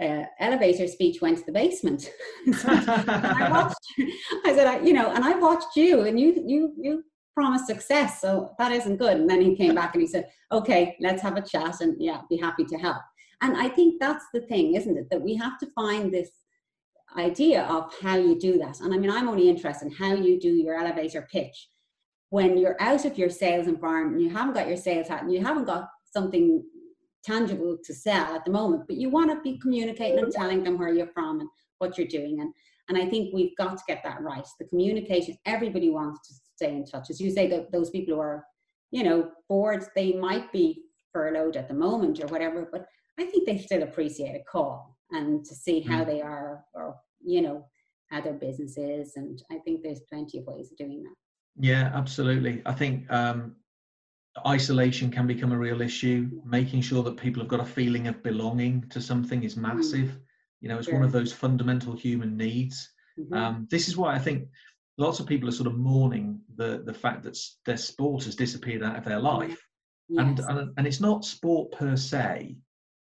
uh, 0.00 0.24
elevator 0.40 0.86
speech 0.86 1.20
went 1.20 1.38
to 1.38 1.44
the 1.44 1.52
basement. 1.52 2.10
I, 2.64 3.48
watched, 3.50 3.76
I 4.44 4.54
said, 4.54 4.66
I, 4.66 4.80
you 4.80 4.92
know, 4.92 5.12
and 5.12 5.22
I 5.24 5.38
watched 5.38 5.76
you, 5.76 6.02
and 6.02 6.18
you, 6.18 6.42
you, 6.46 6.74
you 6.78 7.04
promised 7.34 7.66
success, 7.66 8.20
so 8.20 8.54
that 8.58 8.72
isn't 8.72 8.98
good. 8.98 9.16
And 9.16 9.28
then 9.28 9.40
he 9.40 9.56
came 9.56 9.74
back 9.74 9.94
and 9.94 10.02
he 10.02 10.06
said, 10.06 10.28
okay, 10.50 10.96
let's 11.00 11.22
have 11.22 11.36
a 11.36 11.42
chat 11.42 11.80
and 11.80 11.96
yeah, 11.98 12.20
be 12.28 12.36
happy 12.36 12.64
to 12.64 12.76
help. 12.76 13.02
And 13.40 13.56
I 13.56 13.68
think 13.68 14.00
that's 14.00 14.24
the 14.32 14.42
thing, 14.42 14.74
isn't 14.74 14.96
it? 14.96 15.08
That 15.10 15.22
we 15.22 15.34
have 15.36 15.58
to 15.58 15.66
find 15.74 16.12
this 16.12 16.30
idea 17.16 17.64
of 17.64 17.92
how 18.00 18.16
you 18.16 18.38
do 18.38 18.58
that. 18.58 18.80
And 18.80 18.94
I 18.94 18.98
mean, 18.98 19.10
I'm 19.10 19.28
only 19.28 19.48
interested 19.48 19.86
in 19.86 19.92
how 19.92 20.14
you 20.14 20.38
do 20.38 20.50
your 20.50 20.76
elevator 20.76 21.28
pitch 21.30 21.68
when 22.32 22.56
you're 22.56 22.80
out 22.80 23.04
of 23.04 23.18
your 23.18 23.28
sales 23.28 23.66
environment, 23.66 24.22
you 24.22 24.30
haven't 24.30 24.54
got 24.54 24.66
your 24.66 24.76
sales 24.78 25.06
hat, 25.06 25.22
and 25.22 25.30
you 25.30 25.44
haven't 25.44 25.66
got 25.66 25.90
something 26.02 26.64
tangible 27.22 27.76
to 27.84 27.92
sell 27.92 28.34
at 28.34 28.42
the 28.46 28.50
moment, 28.50 28.84
but 28.88 28.96
you 28.96 29.10
want 29.10 29.30
to 29.30 29.38
be 29.42 29.58
communicating 29.58 30.18
and 30.18 30.32
telling 30.32 30.64
them 30.64 30.78
where 30.78 30.94
you're 30.94 31.12
from 31.12 31.40
and 31.40 31.48
what 31.76 31.98
you're 31.98 32.06
doing. 32.06 32.40
And 32.40 32.50
and 32.88 32.96
I 32.96 33.08
think 33.08 33.34
we've 33.34 33.54
got 33.58 33.76
to 33.76 33.84
get 33.86 34.02
that 34.02 34.22
right. 34.22 34.46
The 34.58 34.66
communication, 34.66 35.36
everybody 35.44 35.90
wants 35.90 36.26
to 36.28 36.34
stay 36.56 36.74
in 36.74 36.84
touch. 36.84 37.10
As 37.10 37.20
you 37.20 37.30
say, 37.30 37.48
that 37.48 37.72
those 37.72 37.90
people 37.90 38.14
who 38.14 38.20
are, 38.20 38.44
you 38.90 39.04
know, 39.04 39.30
bored, 39.48 39.84
they 39.94 40.12
might 40.12 40.52
be 40.52 40.82
furloughed 41.12 41.56
at 41.56 41.68
the 41.68 41.74
moment 41.74 42.22
or 42.22 42.26
whatever, 42.28 42.68
but 42.70 42.86
I 43.18 43.24
think 43.24 43.46
they 43.46 43.58
still 43.58 43.82
appreciate 43.82 44.34
a 44.34 44.44
call 44.44 44.96
and 45.10 45.44
to 45.44 45.54
see 45.54 45.80
how 45.80 46.02
mm. 46.02 46.06
they 46.06 46.20
are 46.22 46.64
or, 46.74 46.96
you 47.24 47.42
know, 47.42 47.66
how 48.10 48.20
their 48.20 48.34
business 48.34 48.76
is. 48.76 49.16
And 49.16 49.42
I 49.50 49.58
think 49.58 49.82
there's 49.82 50.00
plenty 50.08 50.38
of 50.38 50.46
ways 50.46 50.70
of 50.70 50.78
doing 50.78 51.02
that. 51.02 51.14
Yeah, 51.58 51.90
absolutely. 51.94 52.62
I 52.64 52.72
think 52.72 53.10
um, 53.12 53.56
isolation 54.46 55.10
can 55.10 55.26
become 55.26 55.52
a 55.52 55.58
real 55.58 55.82
issue. 55.82 56.30
Making 56.44 56.80
sure 56.80 57.02
that 57.02 57.16
people 57.16 57.42
have 57.42 57.50
got 57.50 57.60
a 57.60 57.64
feeling 57.64 58.08
of 58.08 58.22
belonging 58.22 58.84
to 58.90 59.00
something 59.00 59.42
is 59.42 59.54
mm. 59.54 59.62
massive. 59.62 60.08
Mm. 60.08 60.20
You 60.62 60.68
know, 60.68 60.78
it's 60.78 60.86
sure. 60.86 60.94
one 60.94 61.04
of 61.04 61.12
those 61.12 61.32
fundamental 61.32 61.94
human 61.94 62.36
needs. 62.36 62.88
Mm-hmm. 63.18 63.34
Um, 63.34 63.68
this 63.70 63.88
is 63.88 63.96
why 63.96 64.14
I 64.14 64.18
think 64.18 64.48
lots 64.98 65.20
of 65.20 65.26
people 65.26 65.48
are 65.48 65.52
sort 65.52 65.66
of 65.66 65.76
mourning 65.76 66.40
the 66.56 66.82
the 66.84 66.94
fact 66.94 67.22
that 67.24 67.38
their 67.64 67.76
sport 67.76 68.24
has 68.24 68.36
disappeared 68.36 68.82
out 68.82 68.96
of 68.96 69.04
their 69.04 69.16
mm-hmm. 69.16 69.50
life, 69.50 69.62
yes. 70.08 70.24
and, 70.24 70.40
and 70.40 70.70
and 70.76 70.86
it's 70.86 71.00
not 71.00 71.24
sport 71.24 71.72
per 71.72 71.96
se. 71.96 72.56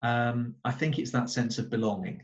Um, 0.02 0.54
I 0.64 0.72
think 0.72 0.98
it's 0.98 1.12
that 1.12 1.30
sense 1.30 1.58
of 1.58 1.70
belonging 1.70 2.22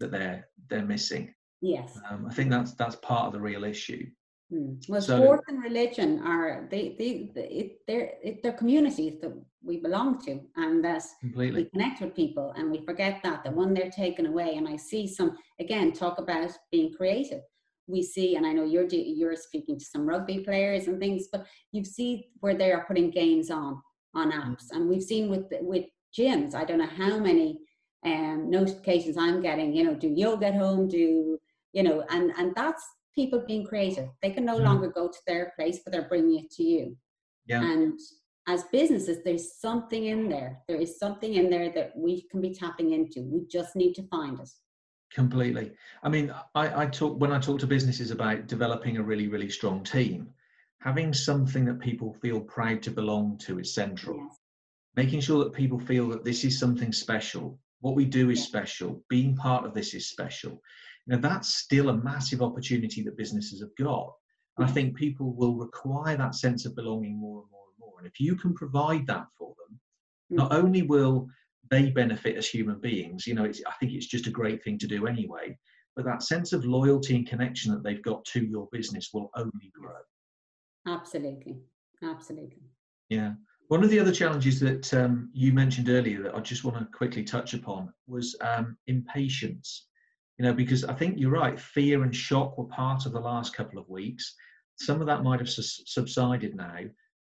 that 0.00 0.10
they're 0.10 0.48
they're 0.68 0.84
missing. 0.84 1.34
Yes, 1.60 1.98
um, 2.08 2.26
I 2.28 2.34
think 2.34 2.50
that's 2.50 2.74
that's 2.74 2.96
part 2.96 3.26
of 3.26 3.32
the 3.32 3.40
real 3.40 3.64
issue. 3.64 4.06
Hmm. 4.50 4.74
Well, 4.88 5.00
so, 5.00 5.16
sport 5.16 5.44
and 5.48 5.62
religion 5.62 6.22
are 6.24 6.66
they 6.70 6.96
they, 6.98 7.30
they 7.34 7.76
they're 7.86 8.12
they're 8.42 8.52
communities 8.52 9.20
that 9.20 9.32
we 9.62 9.76
belong 9.76 10.20
to, 10.22 10.40
and 10.56 10.82
that 10.84 11.04
completely. 11.20 11.64
we 11.64 11.70
connect 11.70 12.00
with 12.00 12.16
people, 12.16 12.52
and 12.56 12.70
we 12.70 12.84
forget 12.84 13.20
that 13.22 13.44
the 13.44 13.50
one 13.50 13.74
they're 13.74 13.90
taken 13.90 14.26
away. 14.26 14.56
And 14.56 14.66
I 14.66 14.76
see 14.76 15.06
some 15.06 15.36
again 15.60 15.92
talk 15.92 16.18
about 16.18 16.50
being 16.72 16.92
creative 16.94 17.42
we 17.90 18.02
see, 18.02 18.36
and 18.36 18.46
I 18.46 18.52
know 18.52 18.64
you're 18.64 18.86
you're 18.86 19.36
speaking 19.36 19.78
to 19.78 19.84
some 19.84 20.06
rugby 20.06 20.40
players 20.40 20.86
and 20.86 20.98
things, 20.98 21.28
but 21.32 21.46
you 21.72 21.84
see 21.84 22.28
where 22.40 22.54
they 22.54 22.72
are 22.72 22.84
putting 22.86 23.10
games 23.10 23.50
on 23.50 23.80
on 24.14 24.32
mm. 24.32 24.42
apps, 24.42 24.66
and 24.70 24.88
we've 24.88 25.02
seen 25.02 25.28
with 25.28 25.46
with 25.60 25.84
gyms. 26.16 26.54
I 26.54 26.64
don't 26.64 26.78
know 26.78 26.86
how 26.86 27.18
many 27.18 27.58
um, 28.04 28.50
notifications 28.50 29.16
I'm 29.16 29.40
getting. 29.40 29.74
You 29.74 29.84
know, 29.84 29.94
do 29.94 30.08
yoga 30.08 30.46
at 30.46 30.54
home? 30.54 30.88
Do 30.88 31.38
you 31.72 31.82
know? 31.82 32.04
And 32.10 32.32
and 32.38 32.54
that's 32.54 32.82
people 33.14 33.44
being 33.46 33.66
creative. 33.66 34.08
They 34.22 34.30
can 34.30 34.44
no 34.44 34.58
mm. 34.58 34.64
longer 34.64 34.88
go 34.88 35.08
to 35.08 35.18
their 35.26 35.52
place, 35.56 35.80
but 35.84 35.92
they're 35.92 36.08
bringing 36.08 36.44
it 36.44 36.50
to 36.52 36.62
you. 36.62 36.96
Yeah. 37.46 37.62
And 37.62 37.98
as 38.48 38.64
businesses, 38.72 39.18
there's 39.24 39.60
something 39.60 40.06
in 40.06 40.28
there. 40.28 40.60
There 40.66 40.80
is 40.80 40.98
something 40.98 41.34
in 41.34 41.50
there 41.50 41.70
that 41.70 41.92
we 41.96 42.26
can 42.30 42.40
be 42.40 42.54
tapping 42.54 42.92
into. 42.92 43.22
We 43.22 43.46
just 43.50 43.76
need 43.76 43.94
to 43.94 44.08
find 44.08 44.38
it 44.40 44.48
completely 45.12 45.72
i 46.02 46.08
mean 46.08 46.32
I, 46.54 46.82
I 46.82 46.86
talk 46.86 47.20
when 47.20 47.32
i 47.32 47.38
talk 47.38 47.58
to 47.60 47.66
businesses 47.66 48.10
about 48.10 48.46
developing 48.46 48.96
a 48.96 49.02
really 49.02 49.28
really 49.28 49.50
strong 49.50 49.82
team 49.82 50.28
having 50.80 51.12
something 51.12 51.64
that 51.66 51.80
people 51.80 52.14
feel 52.22 52.40
proud 52.40 52.82
to 52.82 52.90
belong 52.90 53.38
to 53.38 53.58
is 53.58 53.74
central 53.74 54.18
yes. 54.18 54.38
making 54.96 55.20
sure 55.20 55.42
that 55.44 55.52
people 55.52 55.78
feel 55.78 56.08
that 56.08 56.24
this 56.24 56.44
is 56.44 56.58
something 56.58 56.92
special 56.92 57.58
what 57.80 57.96
we 57.96 58.04
do 58.04 58.30
is 58.30 58.38
yes. 58.38 58.48
special 58.48 59.02
being 59.08 59.36
part 59.36 59.64
of 59.64 59.74
this 59.74 59.94
is 59.94 60.08
special 60.08 60.60
know 61.10 61.18
that's 61.18 61.56
still 61.56 61.88
a 61.88 61.96
massive 61.96 62.40
opportunity 62.40 63.02
that 63.02 63.16
businesses 63.16 63.60
have 63.60 63.74
got 63.76 64.12
and 64.56 64.66
i 64.66 64.70
think 64.70 64.96
people 64.96 65.34
will 65.34 65.56
require 65.56 66.16
that 66.16 66.34
sense 66.34 66.64
of 66.64 66.76
belonging 66.76 67.18
more 67.18 67.42
and 67.42 67.50
more 67.50 67.64
and 67.68 67.78
more 67.78 67.94
and 67.98 68.06
if 68.06 68.20
you 68.20 68.36
can 68.36 68.54
provide 68.54 69.06
that 69.06 69.26
for 69.36 69.54
them 69.58 69.78
not 70.30 70.50
mm. 70.50 70.54
only 70.54 70.82
will 70.82 71.28
they 71.70 71.90
benefit 71.90 72.36
as 72.36 72.48
human 72.48 72.80
beings. 72.80 73.26
You 73.26 73.34
know, 73.34 73.44
it's, 73.44 73.62
I 73.66 73.72
think 73.78 73.92
it's 73.92 74.06
just 74.06 74.26
a 74.26 74.30
great 74.30 74.62
thing 74.62 74.78
to 74.78 74.86
do 74.86 75.06
anyway. 75.06 75.56
But 75.96 76.04
that 76.04 76.22
sense 76.22 76.52
of 76.52 76.64
loyalty 76.64 77.16
and 77.16 77.26
connection 77.26 77.72
that 77.72 77.82
they've 77.82 78.02
got 78.02 78.24
to 78.26 78.44
your 78.44 78.68
business 78.72 79.10
will 79.12 79.30
only 79.36 79.72
grow. 79.74 79.98
Absolutely. 80.86 81.58
Absolutely. 82.02 82.62
Yeah. 83.08 83.32
One 83.68 83.84
of 83.84 83.90
the 83.90 84.00
other 84.00 84.12
challenges 84.12 84.58
that 84.60 84.92
um, 84.94 85.30
you 85.32 85.52
mentioned 85.52 85.88
earlier 85.88 86.22
that 86.22 86.34
I 86.34 86.40
just 86.40 86.64
want 86.64 86.78
to 86.78 86.86
quickly 86.96 87.22
touch 87.22 87.54
upon 87.54 87.92
was 88.08 88.34
um, 88.40 88.76
impatience. 88.88 89.86
You 90.38 90.46
know, 90.46 90.54
because 90.54 90.84
I 90.84 90.94
think 90.94 91.18
you're 91.18 91.30
right, 91.30 91.60
fear 91.60 92.02
and 92.02 92.16
shock 92.16 92.56
were 92.56 92.64
part 92.64 93.06
of 93.06 93.12
the 93.12 93.20
last 93.20 93.54
couple 93.54 93.78
of 93.78 93.88
weeks. 93.88 94.34
Some 94.76 95.00
of 95.00 95.06
that 95.06 95.22
might 95.22 95.38
have 95.38 95.50
subsided 95.50 96.56
now, 96.56 96.78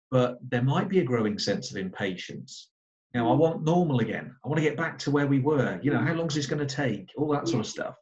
but 0.10 0.38
there 0.50 0.64
might 0.64 0.90
be 0.90 1.00
a 1.00 1.04
growing 1.04 1.38
sense 1.38 1.70
of 1.70 1.78
impatience. 1.78 2.70
You 3.14 3.22
know, 3.22 3.32
I 3.32 3.36
want 3.36 3.64
normal 3.64 4.00
again. 4.00 4.36
I 4.44 4.48
want 4.48 4.58
to 4.58 4.68
get 4.68 4.78
back 4.78 4.98
to 5.00 5.12
where 5.12 5.28
we 5.28 5.40
were. 5.40 5.80
You 5.84 5.92
know, 5.92 6.00
how 6.00 6.14
long 6.14 6.28
is 6.28 6.34
this 6.36 6.48
going 6.48 6.66
to 6.66 6.76
take? 6.76 7.12
All 7.16 7.32
that 7.32 7.48
sort 7.48 7.56
yeah. 7.56 7.60
of 7.60 7.68
stuff. 7.68 7.96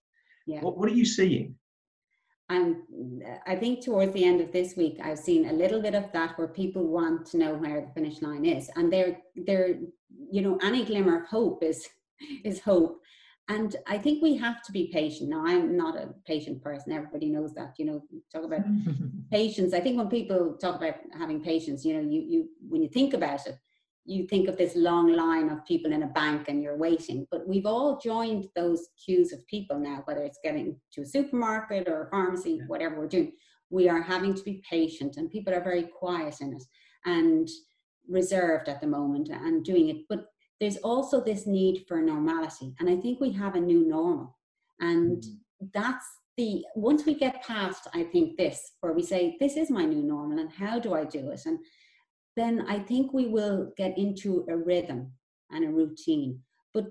Yeah. 0.47 0.62
What, 0.62 0.78
what 0.78 0.89
are 0.89 0.93
you 0.93 1.06
seeing? 1.06 1.56
And 2.50 2.78
I 3.47 3.56
think 3.56 3.82
towards 3.82 4.13
the 4.13 4.26
end 4.26 4.41
of 4.41 4.52
this 4.52 4.76
week, 4.76 5.00
I've 5.02 5.19
seen 5.19 5.50
a 5.50 5.54
little 5.54 5.82
bit 5.82 5.95
of 5.95 6.12
that 6.12 6.38
where 6.38 6.50
people 6.50 6.86
want 6.86 7.26
to 7.28 7.38
know 7.38 7.54
where 7.54 7.82
the 7.82 7.93
finish 7.93 8.21
line 8.21 8.45
is, 8.45 8.69
and 8.76 8.91
they're 8.91 9.17
they're 9.47 9.76
you 10.30 10.41
know 10.41 10.60
any 10.62 10.84
glimmer 10.84 11.21
of 11.21 11.30
hope 11.30 11.63
is 11.63 11.88
is 12.43 12.60
hope, 12.60 13.00
and 13.47 13.78
I 13.88 13.97
think 13.97 14.21
we 14.21 14.36
have 14.36 14.62
to 14.63 14.74
be 14.74 14.91
patient. 14.91 15.30
Now, 15.30 15.45
I'm 15.45 15.78
not 15.78 15.95
a 15.95 16.13
patient 16.28 16.62
person. 16.62 16.91
Everybody 16.91 17.30
knows 17.30 17.54
that. 17.54 17.76
You 17.78 17.86
know, 17.86 18.04
talk 18.34 18.43
about 18.43 18.65
patience. 19.32 19.74
I 19.74 19.80
think 19.80 19.97
when 19.97 20.10
people 20.10 20.58
talk 20.60 20.76
about 20.76 20.95
having 21.17 21.41
patience, 21.41 21.86
you 21.86 21.93
know, 21.93 22.02
you 22.02 22.21
you 22.28 22.50
when 22.67 22.82
you 22.82 22.89
think 22.89 23.13
about 23.13 23.47
it, 23.47 23.58
you 24.06 24.26
think 24.28 24.48
of 24.48 24.58
this 24.58 24.76
long 24.76 25.12
line 25.14 25.50
of 25.50 25.66
people 25.66 25.92
in 25.92 26.04
a 26.04 26.08
bank 26.08 26.48
and 26.48 26.62
you're 26.62 26.78
waiting. 26.78 27.28
But 27.30 27.48
we've 27.48 27.66
all 27.66 28.00
joined 28.00 28.48
those 28.56 28.88
queues 29.04 29.32
of 29.32 29.46
people 29.48 29.80
now, 29.80 30.02
whether 30.06 30.24
it's 30.24 30.40
getting 30.44 30.76
to 30.94 31.02
a 31.02 31.06
supermarket 31.06 31.88
or 31.88 32.04
a 32.04 32.10
pharmacy, 32.10 32.54
yeah. 32.60 32.64
whatever 32.68 32.98
we're 32.98 33.08
doing. 33.08 33.34
We 33.70 33.88
are 33.88 34.02
having 34.02 34.34
to 34.34 34.44
be 34.44 34.64
patient, 34.70 35.16
and 35.18 35.30
people 35.30 35.54
are 35.54 35.64
very 35.64 35.84
quiet 35.84 36.36
in 36.42 36.54
it 36.54 36.64
and 37.06 37.48
reserved 38.08 38.68
at 38.68 38.82
the 38.82 38.88
moment 38.88 39.30
and 39.30 39.64
doing 39.64 39.90
it. 39.90 39.98
But 40.10 40.26
there's 40.60 40.78
also 40.78 41.24
this 41.24 41.48
need 41.48 41.86
for 41.88 42.02
normality. 42.02 42.74
And 42.80 42.90
I 42.90 42.98
think 42.98 43.20
we 43.20 43.32
have 43.32 43.56
a 43.56 43.60
new 43.60 43.88
normal. 43.88 44.38
And 44.80 45.18
mm-hmm. 45.18 45.68
that's 45.74 46.06
the, 46.38 46.66
once 46.76 47.06
we 47.06 47.14
get 47.14 47.44
past, 47.44 47.88
I 47.94 48.04
think, 48.04 48.38
this, 48.38 48.74
where 48.82 48.94
we 48.94 49.04
say, 49.04 49.38
this 49.40 49.58
is 49.58 49.70
my 49.70 49.86
new 49.86 50.04
normal 50.04 50.40
and 50.40 50.52
how 50.52 50.80
do 50.80 50.94
I 50.94 51.04
do 51.04 51.30
it? 51.32 51.42
And 51.46 51.60
then 52.36 52.65
I 52.67 52.80
think 52.80 53.13
we 53.13 53.28
will 53.28 53.72
get 53.78 53.98
into 53.98 54.46
a 54.50 54.56
rhythm 54.56 55.12
and 55.52 55.65
a 55.65 55.70
routine. 55.70 56.39
But 56.74 56.86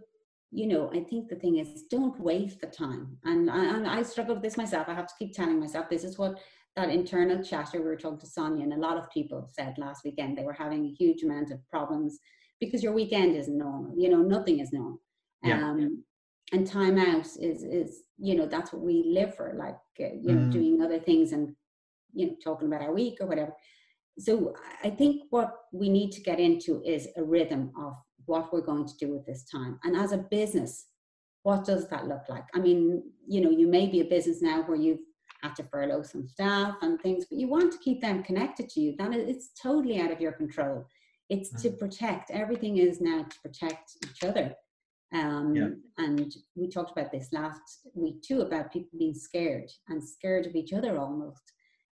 you 0.50 0.66
know, 0.66 0.90
I 0.92 1.00
think 1.00 1.28
the 1.28 1.36
thing 1.36 1.58
is, 1.58 1.84
don't 1.90 2.18
waste 2.20 2.60
the 2.60 2.66
time. 2.66 3.16
And 3.24 3.50
I, 3.50 3.76
and 3.76 3.86
I 3.86 4.02
struggle 4.02 4.34
with 4.34 4.42
this 4.42 4.56
myself. 4.56 4.88
I 4.88 4.94
have 4.94 5.06
to 5.06 5.14
keep 5.18 5.32
telling 5.32 5.60
myself 5.60 5.88
this 5.88 6.04
is 6.04 6.18
what 6.18 6.40
that 6.76 6.90
internal 6.90 7.42
chatter 7.42 7.78
we 7.78 7.84
were 7.84 7.96
talking 7.96 8.18
to 8.20 8.26
Sonia 8.26 8.62
and 8.62 8.72
a 8.72 8.76
lot 8.76 8.96
of 8.96 9.10
people 9.10 9.48
said 9.52 9.74
last 9.78 10.04
weekend. 10.04 10.36
They 10.36 10.44
were 10.44 10.52
having 10.52 10.86
a 10.86 10.92
huge 10.92 11.22
amount 11.22 11.50
of 11.50 11.66
problems 11.68 12.18
because 12.60 12.82
your 12.82 12.92
weekend 12.92 13.36
isn't 13.36 13.56
normal. 13.56 13.92
You 13.96 14.10
know, 14.10 14.22
nothing 14.22 14.60
is 14.60 14.72
normal. 14.72 15.00
Yeah. 15.42 15.64
Um, 15.64 16.04
and 16.52 16.66
time 16.66 16.98
out 16.98 17.26
is 17.40 17.62
is 17.62 18.02
you 18.18 18.34
know 18.34 18.46
that's 18.46 18.72
what 18.72 18.82
we 18.82 19.04
live 19.06 19.34
for, 19.34 19.54
like 19.56 19.78
uh, 20.00 20.14
you 20.20 20.32
know, 20.32 20.48
mm. 20.48 20.52
doing 20.52 20.82
other 20.82 20.98
things 20.98 21.32
and 21.32 21.54
you 22.12 22.26
know 22.26 22.36
talking 22.42 22.68
about 22.68 22.82
our 22.82 22.92
week 22.92 23.18
or 23.20 23.26
whatever. 23.26 23.52
So 24.20 24.54
I 24.84 24.90
think 24.90 25.22
what 25.30 25.52
we 25.72 25.88
need 25.88 26.12
to 26.12 26.20
get 26.20 26.38
into 26.38 26.82
is 26.84 27.08
a 27.16 27.22
rhythm 27.22 27.72
of 27.78 27.94
what 28.26 28.52
we're 28.52 28.60
going 28.60 28.86
to 28.86 28.96
do 28.96 29.08
with 29.08 29.26
this 29.26 29.44
time. 29.44 29.78
And 29.82 29.96
as 29.96 30.12
a 30.12 30.18
business, 30.18 30.86
what 31.42 31.64
does 31.64 31.88
that 31.88 32.06
look 32.06 32.22
like? 32.28 32.44
I 32.54 32.58
mean, 32.58 33.02
you 33.26 33.40
know, 33.40 33.50
you 33.50 33.66
may 33.66 33.86
be 33.86 34.00
a 34.00 34.04
business 34.04 34.42
now 34.42 34.62
where 34.62 34.76
you've 34.76 35.00
had 35.42 35.56
to 35.56 35.64
furlough 35.64 36.02
some 36.02 36.28
staff 36.28 36.76
and 36.82 37.00
things, 37.00 37.24
but 37.28 37.38
you 37.38 37.48
want 37.48 37.72
to 37.72 37.78
keep 37.78 38.00
them 38.00 38.22
connected 38.22 38.68
to 38.70 38.80
you. 38.80 38.94
Then 38.98 39.14
it's 39.14 39.50
totally 39.60 40.00
out 40.00 40.12
of 40.12 40.20
your 40.20 40.32
control. 40.32 40.86
It's 41.30 41.52
mm. 41.52 41.62
to 41.62 41.70
protect. 41.70 42.30
Everything 42.30 42.76
is 42.76 43.00
now 43.00 43.22
to 43.22 43.40
protect 43.40 43.92
each 44.04 44.22
other. 44.22 44.54
Um, 45.14 45.56
yeah. 45.56 45.68
And 46.04 46.32
we 46.54 46.68
talked 46.68 46.92
about 46.92 47.10
this 47.10 47.28
last 47.32 47.88
week 47.94 48.22
too 48.22 48.42
about 48.42 48.72
people 48.72 48.98
being 48.98 49.14
scared 49.14 49.70
and 49.88 50.02
scared 50.06 50.46
of 50.46 50.54
each 50.54 50.72
other 50.72 50.98
almost. 50.98 51.42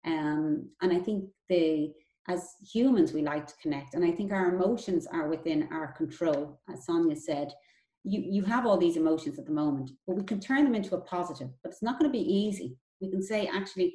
Um, 0.05 0.69
and 0.83 0.93
I 0.93 1.01
think 1.01 1.25
the 1.49 1.93
as 2.29 2.55
humans 2.73 3.13
we 3.13 3.23
like 3.23 3.47
to 3.47 3.55
connect, 3.63 3.95
and 3.95 4.05
I 4.05 4.13
think 4.13 4.33
our 4.33 4.55
emotions 4.55 5.07
are 5.07 5.29
within 5.29 5.69
our 5.73 5.93
control. 5.93 6.61
As 6.73 6.85
Sonia 6.87 7.17
said, 7.17 7.53
you 8.05 8.21
you 8.21 8.43
have 8.43 8.67
all 8.67 8.77
these 8.77 8.97
emotions 8.97 9.39
at 9.39 9.47
the 9.47 9.53
moment, 9.53 9.91
but 10.07 10.17
we 10.17 10.25
can 10.25 10.41
turn 10.41 10.65
them 10.65 10.75
into 10.75 10.95
a 10.95 11.01
positive. 11.01 11.49
But 11.63 11.73
it's 11.73 11.83
not 11.83 11.99
going 11.99 12.11
to 12.11 12.19
be 12.19 12.33
easy. 12.33 12.77
We 13.01 13.11
can 13.11 13.23
say 13.23 13.49
actually. 13.53 13.95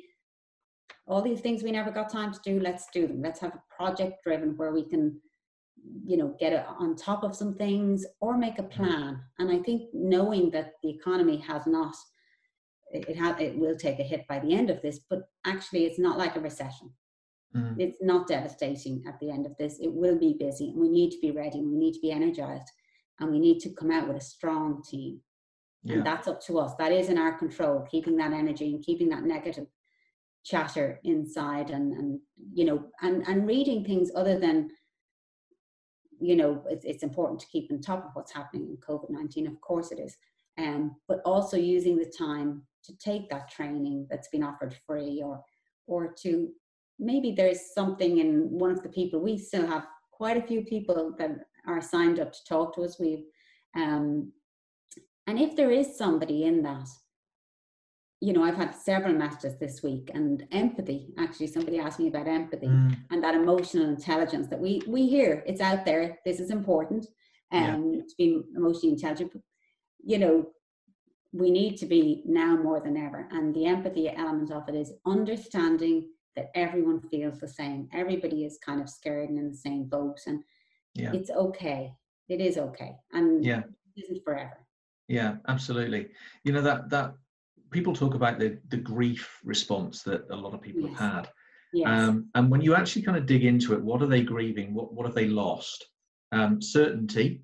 All 1.06 1.22
these 1.22 1.41
things 1.41 1.63
we 1.63 1.72
never 1.72 1.91
got 1.91 2.10
time 2.10 2.32
to 2.32 2.39
do, 2.46 2.62
let's 2.62 2.86
do 2.93 3.08
them. 3.08 3.22
Let's 3.22 3.41
have 3.41 3.54
a 3.54 3.62
project 3.76 4.24
driven 4.24 4.56
where 4.56 4.72
we 4.72 4.84
can 4.84 5.19
you 6.06 6.17
know 6.17 6.36
get 6.39 6.65
on 6.80 6.96
top 6.96 7.24
of 7.24 7.36
some 7.36 7.56
things 7.56 8.06
or 8.22 8.38
make 8.38 8.60
a 8.60 8.63
plan 8.63 9.19
and 9.39 9.52
i 9.52 9.60
think 9.60 9.89
knowing 9.93 10.50
that 10.50 10.74
the 10.82 10.89
economy 10.89 11.38
has 11.38 11.65
not 11.67 11.93
it 12.91 13.15
has 13.17 13.36
it 13.39 13.58
will 13.58 13.76
take 13.76 14.00
a 14.00 14.04
hit 14.04 14.26
by 14.28 14.39
the 14.39 14.54
end 14.54 14.69
of 14.69 14.82
this 14.82 15.00
but 15.10 15.24
actually 15.46 15.86
it's 15.86 16.00
not 16.00 16.17
like 16.17 16.36
a 16.36 16.39
recession 16.39 16.89
mm. 17.56 17.76
it's 17.80 17.98
not 18.02 18.28
devastating 18.28 19.04
at 19.08 19.20
the 19.20 19.30
end 19.30 19.46
of 19.46 19.56
this 19.58 19.80
it 19.80 19.92
will 19.92 20.18
be 20.18 20.36
busy 20.39 20.70
and 20.70 20.80
we 20.80 20.89
need 20.89 21.12
to 21.12 21.20
be 21.20 21.32
ready 21.32 21.60
and 21.60 21.70
we 21.70 21.78
need 21.78 21.94
to 21.94 22.02
be 22.02 22.12
energized 22.12 22.70
and 23.20 23.32
we 23.32 23.39
need 23.39 23.60
to 23.60 23.70
come 23.70 23.92
out 23.92 24.08
with 24.08 24.18
a 24.18 24.22
strong 24.22 24.82
team 24.89 25.20
yeah. 25.84 25.96
and 25.96 26.06
that's 26.06 26.28
up 26.28 26.42
to 26.42 26.60
us 26.60 26.74
that 26.78 26.92
is 26.92 27.10
in 27.10 27.18
our 27.18 27.38
control 27.38 27.86
keeping 27.89 28.18
that 28.18 28.34
energy 28.34 28.74
and 28.74 28.84
keeping 28.84 29.10
that 29.10 29.24
negative 29.24 29.68
chatter 30.44 31.00
inside 31.04 31.70
and 31.70 31.94
and 31.94 32.20
you 32.54 32.66
know 32.66 32.84
and 33.02 33.26
and 33.28 33.48
reading 33.48 33.84
things 33.86 34.12
other 34.16 34.38
than 34.38 34.70
you 36.24 36.38
know, 36.38 36.63
it's, 36.70 36.86
it's 36.86 37.04
important 37.04 37.39
to 37.42 37.48
keep 37.48 37.70
on 37.72 37.82
top 37.82 38.06
of 38.06 38.12
what's 38.13 38.34
happening 38.34 38.70
in 38.70 38.78
COVID 38.78 39.10
19. 39.10 39.48
Of 39.48 39.60
course 39.62 39.92
it 39.92 40.00
is. 40.00 40.16
Um, 40.58 40.96
but 41.08 41.22
also 41.26 41.58
using 41.58 41.98
the 41.98 42.12
time 42.18 42.63
to 42.86 42.96
take 42.98 43.30
that 43.30 43.50
training 43.50 44.08
that's 44.10 44.30
been 44.30 44.44
offered 44.44 44.76
free 44.86 45.22
or 45.24 45.44
or 45.86 46.13
to 46.22 46.50
maybe 47.00 47.32
there's 47.32 47.74
something 47.74 48.20
in 48.20 48.50
one 48.50 48.72
of 48.72 48.84
the 48.84 48.90
people 48.90 49.20
we 49.20 49.38
still 49.38 49.68
have 49.68 49.86
quite 50.12 50.38
a 50.38 50.48
few 50.48 50.64
people 50.64 51.14
that 51.18 51.32
are 51.68 51.82
signed 51.82 52.20
up 52.20 52.32
to 52.32 52.40
talk 52.48 52.76
to 52.76 52.82
us 52.84 53.00
we've 53.00 53.26
um, 53.76 54.32
and 55.28 55.40
if 55.40 55.56
there 55.56 55.72
is 55.72 55.98
somebody 55.98 56.44
in 56.44 56.62
that 56.62 56.88
you 58.24 58.32
know, 58.32 58.42
I've 58.42 58.56
had 58.56 58.74
several 58.74 59.14
messages 59.14 59.60
this 59.60 59.84
week 59.84 60.10
and 60.14 60.48
empathy. 60.54 61.14
Actually, 61.18 61.48
somebody 61.48 61.78
asked 61.78 62.00
me 62.00 62.08
about 62.08 62.26
empathy 62.26 62.68
mm. 62.68 62.96
and 63.12 63.22
that 63.22 63.36
emotional 63.36 63.90
intelligence 63.90 64.48
that 64.48 64.62
we 64.62 64.82
we 64.88 65.08
hear. 65.08 65.44
It's 65.46 65.60
out 65.60 65.84
there. 65.84 66.18
This 66.26 66.40
is 66.40 66.50
important, 66.50 67.06
um, 67.52 67.92
yeah. 67.94 68.00
to 68.00 68.16
be 68.18 68.42
emotionally 68.56 68.94
intelligent. 68.94 69.34
But, 69.34 69.42
you 70.06 70.20
know, 70.20 70.48
we 71.34 71.52
need 71.52 71.76
to 71.80 71.86
be 71.86 72.24
now 72.26 72.56
more 72.56 72.80
than 72.80 72.96
ever. 72.96 73.28
And 73.32 73.54
the 73.54 73.66
empathy 73.66 74.08
element 74.08 74.52
of 74.52 74.70
it 74.70 74.76
is 74.76 74.94
understanding 75.06 76.08
that 76.36 76.52
everyone 76.56 77.00
feels 77.00 77.39
the 77.39 77.48
same. 77.48 77.88
Everybody 77.93 78.46
is 78.46 78.58
kind 78.65 78.82
of 78.82 78.89
scared 78.89 79.30
and 79.30 79.38
in 79.38 79.50
the 79.50 79.58
same 79.58 79.86
boat, 79.86 80.19
and 80.26 80.43
yeah. 80.93 81.12
it's 81.13 81.30
okay. 81.30 81.93
It 82.30 82.41
is 82.41 82.58
okay, 82.58 82.96
and 83.12 83.43
yeah, 83.43 83.63
it 83.96 84.04
isn't 84.04 84.24
forever. 84.24 84.58
Yeah, 85.08 85.36
absolutely. 85.48 86.10
You 86.43 86.54
know 86.54 86.62
that 86.62 86.89
that 86.89 87.13
people 87.72 87.93
talk 87.93 88.13
about 88.13 88.39
the 88.39 88.58
the 88.69 88.78
grief 88.78 89.39
response 89.43 90.04
that 90.04 90.26
a 90.30 90.36
lot 90.36 90.54
of 90.54 90.62
people 90.62 90.89
yes. 90.89 91.00
have 91.00 91.13
had. 91.13 91.30
Yes. 91.74 91.88
Um, 91.89 92.30
and 92.36 92.52
when 92.52 92.62
you 92.62 92.76
actually 92.76 93.02
kind 93.02 93.17
of 93.17 93.26
dig 93.26 93.46
into 93.46 93.74
it, 93.74 93.82
what 93.82 94.02
are 94.02 94.08
they 94.08 94.22
grieving? 94.22 94.74
What 94.74 94.93
what 94.93 95.06
have 95.06 95.15
they 95.15 95.28
lost? 95.28 95.86
Um, 96.32 96.62
certainty. 96.62 97.43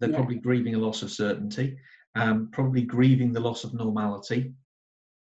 They're 0.00 0.10
yeah. 0.10 0.16
probably 0.16 0.36
grieving 0.36 0.74
a 0.74 0.78
loss 0.78 1.02
of 1.02 1.10
certainty. 1.10 1.76
Um, 2.14 2.50
probably 2.52 2.82
grieving 2.82 3.32
the 3.32 3.40
loss 3.40 3.64
of 3.64 3.74
normality. 3.74 4.52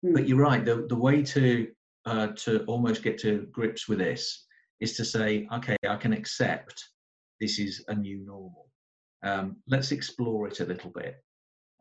Mm. 0.05 0.15
But 0.15 0.29
you're 0.29 0.39
right. 0.39 0.65
The 0.65 0.87
the 0.89 0.97
way 0.97 1.23
to 1.23 1.69
uh, 2.07 2.29
to 2.29 2.65
almost 2.65 3.03
get 3.03 3.19
to 3.19 3.47
grips 3.53 3.89
with 3.89 3.99
this 3.99 4.47
is 4.81 4.97
to 4.97 5.05
say, 5.05 5.47
okay, 5.53 5.77
I 5.89 5.97
can 5.97 6.13
accept 6.13 6.83
this 7.41 7.59
is 7.59 7.85
a 7.89 7.95
new 7.95 8.25
normal. 8.25 8.69
Um, 9.23 9.57
let's 9.69 9.93
explore 9.93 10.47
it 10.47 10.61
a 10.61 10.65
little 10.65 10.91
bit. 10.91 11.17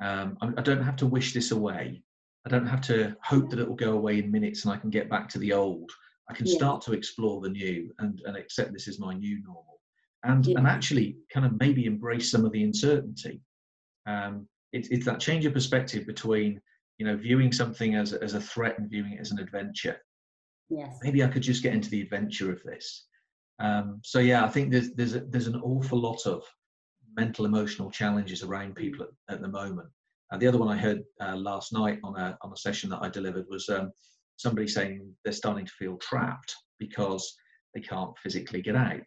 Um, 0.01 0.37
I, 0.41 0.47
I, 0.57 0.61
don't 0.61 0.83
have 0.83 0.95
to 0.97 1.05
wish 1.05 1.33
this 1.33 1.51
away. 1.51 2.01
I 2.45 2.49
don't 2.49 2.65
have 2.65 2.81
to 2.81 3.15
hope 3.23 3.49
that 3.49 3.59
it 3.59 3.67
will 3.67 3.75
go 3.75 3.93
away 3.93 4.19
in 4.19 4.31
minutes 4.31 4.65
and 4.65 4.73
I 4.73 4.77
can 4.77 4.89
get 4.89 5.09
back 5.09 5.29
to 5.29 5.39
the 5.39 5.53
old. 5.53 5.89
I 6.29 6.33
can 6.33 6.47
yeah. 6.47 6.55
start 6.55 6.81
to 6.83 6.93
explore 6.93 7.39
the 7.39 7.49
new 7.49 7.91
and, 7.99 8.21
and 8.25 8.35
accept 8.35 8.73
this 8.73 8.87
is 8.87 8.99
my 8.99 9.13
new 9.13 9.41
normal. 9.43 9.79
And, 10.23 10.45
yeah. 10.45 10.57
and 10.57 10.67
actually 10.67 11.17
kind 11.31 11.45
of 11.45 11.59
maybe 11.59 11.85
embrace 11.85 12.31
some 12.31 12.45
of 12.45 12.51
the 12.51 12.63
uncertainty. 12.63 13.41
Um, 14.07 14.47
it, 14.73 14.87
it's 14.91 15.05
that 15.05 15.19
change 15.19 15.45
of 15.45 15.53
perspective 15.53 16.07
between, 16.07 16.59
you 16.97 17.05
know, 17.05 17.15
viewing 17.15 17.51
something 17.51 17.95
as, 17.95 18.13
as 18.13 18.33
a 18.33 18.41
threat 18.41 18.79
and 18.79 18.89
viewing 18.89 19.13
it 19.13 19.21
as 19.21 19.31
an 19.31 19.39
adventure. 19.39 19.97
Yes. 20.69 20.97
Maybe 21.03 21.23
I 21.23 21.27
could 21.27 21.43
just 21.43 21.63
get 21.63 21.73
into 21.73 21.89
the 21.89 22.01
adventure 22.01 22.51
of 22.51 22.61
this. 22.63 23.05
Um, 23.59 24.01
so 24.03 24.19
yeah, 24.19 24.43
I 24.43 24.49
think 24.49 24.71
there's 24.71 24.93
there's 24.93 25.15
a, 25.15 25.21
there's 25.21 25.47
an 25.47 25.61
awful 25.61 25.99
lot 25.99 26.25
of 26.25 26.43
mental 27.15 27.45
emotional 27.45 27.89
challenges 27.89 28.43
around 28.43 28.75
people 28.75 29.05
at, 29.05 29.35
at 29.35 29.41
the 29.41 29.47
moment. 29.47 29.89
And 30.31 30.41
the 30.41 30.47
other 30.47 30.57
one 30.57 30.67
I 30.67 30.77
heard 30.77 31.03
uh, 31.21 31.35
last 31.35 31.71
night 31.71 31.99
on 32.03 32.19
a, 32.19 32.37
on 32.41 32.51
a 32.51 32.57
session 32.57 32.89
that 32.89 33.01
I 33.01 33.09
delivered 33.09 33.45
was 33.47 33.69
um, 33.69 33.91
somebody 34.37 34.67
saying 34.67 35.13
they're 35.23 35.33
starting 35.33 35.65
to 35.65 35.71
feel 35.71 35.97
trapped 35.97 36.53
because 36.79 37.35
they 37.73 37.81
can't 37.81 38.17
physically 38.17 38.61
get 38.61 38.75
out. 38.75 39.01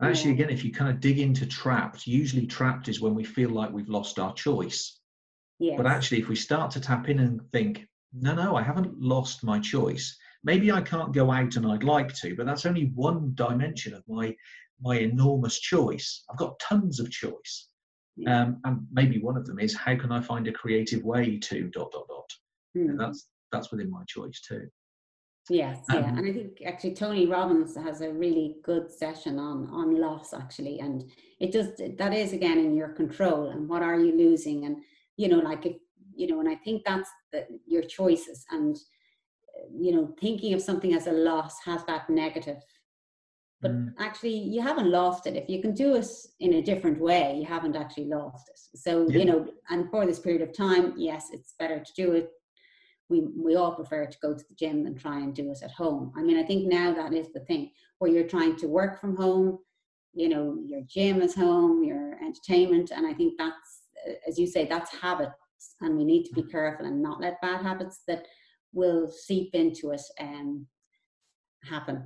And 0.00 0.10
actually, 0.10 0.32
again, 0.32 0.50
if 0.50 0.62
you 0.62 0.72
kind 0.72 0.90
of 0.90 1.00
dig 1.00 1.18
into 1.18 1.46
trapped, 1.46 2.06
usually 2.06 2.46
trapped 2.46 2.88
is 2.88 3.00
when 3.00 3.14
we 3.14 3.24
feel 3.24 3.48
like 3.48 3.72
we've 3.72 3.88
lost 3.88 4.18
our 4.18 4.34
choice. 4.34 5.00
Yes. 5.58 5.74
But 5.78 5.86
actually, 5.86 6.20
if 6.20 6.28
we 6.28 6.36
start 6.36 6.70
to 6.72 6.80
tap 6.80 7.08
in 7.08 7.20
and 7.20 7.40
think, 7.52 7.86
no, 8.12 8.34
no, 8.34 8.56
I 8.56 8.62
haven't 8.62 9.00
lost 9.00 9.42
my 9.42 9.58
choice. 9.58 10.18
Maybe 10.46 10.70
I 10.70 10.80
can't 10.80 11.12
go 11.12 11.30
out 11.32 11.56
and 11.56 11.66
I'd 11.66 11.82
like 11.82 12.14
to, 12.14 12.36
but 12.36 12.46
that's 12.46 12.64
only 12.64 12.92
one 12.94 13.32
dimension 13.34 13.92
of 13.92 14.02
my 14.08 14.34
my 14.80 14.96
enormous 14.98 15.58
choice. 15.58 16.22
I've 16.30 16.38
got 16.38 16.58
tons 16.60 17.00
of 17.00 17.10
choice. 17.10 17.68
Um, 18.26 18.60
and 18.64 18.86
maybe 18.92 19.18
one 19.18 19.36
of 19.36 19.44
them 19.46 19.58
is 19.58 19.74
how 19.74 19.94
can 19.96 20.10
I 20.10 20.22
find 20.22 20.48
a 20.48 20.52
creative 20.52 21.02
way 21.02 21.38
to 21.38 21.68
dot 21.68 21.90
dot 21.92 22.06
dot. 22.08 22.30
Mm. 22.76 22.90
And 22.90 23.00
that's 23.00 23.28
that's 23.52 23.70
within 23.70 23.90
my 23.90 24.04
choice 24.06 24.40
too. 24.40 24.68
Yes, 25.48 25.78
um, 25.90 25.96
yeah, 25.96 26.08
and 26.08 26.28
I 26.28 26.32
think 26.32 26.62
actually 26.64 26.94
Tony 26.94 27.26
Robbins 27.26 27.76
has 27.76 28.00
a 28.00 28.12
really 28.12 28.56
good 28.64 28.90
session 28.90 29.38
on 29.38 29.68
on 29.70 30.00
loss 30.00 30.32
actually, 30.32 30.80
and 30.80 31.10
it 31.40 31.52
just 31.52 31.72
that 31.98 32.14
is 32.14 32.32
again 32.32 32.58
in 32.58 32.74
your 32.74 32.88
control. 32.88 33.50
And 33.50 33.68
what 33.68 33.82
are 33.82 33.98
you 33.98 34.16
losing? 34.16 34.64
And 34.64 34.78
you 35.16 35.28
know, 35.28 35.38
like 35.38 35.66
if 35.66 35.76
you 36.16 36.26
know, 36.26 36.40
and 36.40 36.48
I 36.48 36.56
think 36.56 36.82
that's 36.84 37.10
the, 37.32 37.46
your 37.66 37.82
choices. 37.82 38.44
And 38.50 38.76
you 39.72 39.92
know, 39.92 40.14
thinking 40.20 40.54
of 40.54 40.62
something 40.62 40.94
as 40.94 41.06
a 41.06 41.12
loss 41.12 41.58
has 41.64 41.84
that 41.84 42.08
negative. 42.10 42.58
But 43.60 43.72
mm. 43.72 43.92
actually, 43.98 44.36
you 44.36 44.60
haven't 44.60 44.90
lost 44.90 45.26
it. 45.26 45.36
If 45.36 45.48
you 45.48 45.62
can 45.62 45.72
do 45.72 45.94
it 45.96 46.06
in 46.40 46.54
a 46.54 46.62
different 46.62 47.00
way, 47.00 47.36
you 47.38 47.46
haven't 47.46 47.76
actually 47.76 48.06
lost 48.06 48.48
it. 48.48 48.78
So, 48.78 49.08
yeah. 49.08 49.18
you 49.18 49.24
know, 49.24 49.48
and 49.70 49.90
for 49.90 50.06
this 50.06 50.18
period 50.18 50.42
of 50.42 50.52
time, 50.54 50.94
yes, 50.96 51.28
it's 51.32 51.54
better 51.58 51.78
to 51.78 51.92
do 51.96 52.12
it. 52.12 52.30
We, 53.08 53.22
we 53.36 53.54
all 53.54 53.72
prefer 53.72 54.06
to 54.06 54.18
go 54.20 54.34
to 54.34 54.44
the 54.48 54.54
gym 54.56 54.84
than 54.84 54.96
try 54.96 55.18
and 55.18 55.34
do 55.34 55.50
it 55.50 55.62
at 55.62 55.70
home. 55.70 56.12
I 56.16 56.22
mean, 56.22 56.36
I 56.36 56.42
think 56.42 56.66
now 56.66 56.92
that 56.92 57.14
is 57.14 57.32
the 57.32 57.40
thing 57.40 57.70
where 57.98 58.10
you're 58.10 58.26
trying 58.26 58.56
to 58.56 58.66
work 58.66 59.00
from 59.00 59.16
home, 59.16 59.58
you 60.12 60.28
know, 60.28 60.58
your 60.64 60.80
gym 60.88 61.22
is 61.22 61.34
home, 61.34 61.84
your 61.84 62.18
entertainment. 62.22 62.90
And 62.90 63.06
I 63.06 63.14
think 63.14 63.34
that's, 63.38 63.82
as 64.28 64.38
you 64.38 64.46
say, 64.46 64.66
that's 64.66 64.94
habits. 64.94 65.34
And 65.80 65.96
we 65.96 66.04
need 66.04 66.24
to 66.24 66.34
be 66.34 66.42
mm. 66.42 66.50
careful 66.50 66.86
and 66.86 67.00
not 67.00 67.20
let 67.20 67.40
bad 67.40 67.62
habits 67.62 68.00
that 68.08 68.26
will 68.76 69.10
seep 69.10 69.54
into 69.54 69.92
us 69.92 70.12
and 70.18 70.64
happen. 71.64 72.04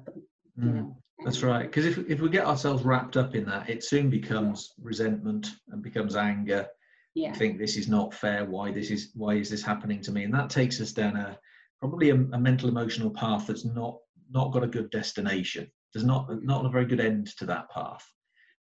You 0.56 0.64
mm, 0.64 0.74
know. 0.74 0.96
That's 1.24 1.42
right. 1.42 1.66
Because 1.66 1.84
if 1.84 1.98
if 2.08 2.20
we 2.20 2.30
get 2.30 2.46
ourselves 2.46 2.84
wrapped 2.84 3.16
up 3.16 3.34
in 3.34 3.44
that, 3.46 3.68
it 3.68 3.84
soon 3.84 4.08
becomes 4.08 4.72
resentment 4.80 5.50
and 5.68 5.82
becomes 5.82 6.16
anger. 6.16 6.66
Yeah. 7.14 7.32
think 7.32 7.58
this 7.58 7.76
is 7.76 7.88
not 7.88 8.14
fair. 8.14 8.44
Why 8.44 8.70
this 8.70 8.90
is 8.90 9.10
why 9.14 9.34
is 9.34 9.50
this 9.50 9.62
happening 9.62 10.00
to 10.02 10.12
me? 10.12 10.22
And 10.24 10.32
that 10.32 10.48
takes 10.48 10.80
us 10.80 10.92
down 10.92 11.16
a 11.16 11.36
probably 11.80 12.10
a, 12.10 12.14
a 12.14 12.38
mental 12.38 12.68
emotional 12.68 13.10
path 13.10 13.48
that's 13.48 13.64
not 13.64 13.98
not 14.30 14.52
got 14.52 14.64
a 14.64 14.68
good 14.68 14.90
destination. 14.90 15.66
There's 15.92 16.06
not 16.06 16.28
not 16.42 16.64
a 16.64 16.70
very 16.70 16.86
good 16.86 17.00
end 17.00 17.36
to 17.38 17.46
that 17.46 17.68
path. 17.70 18.06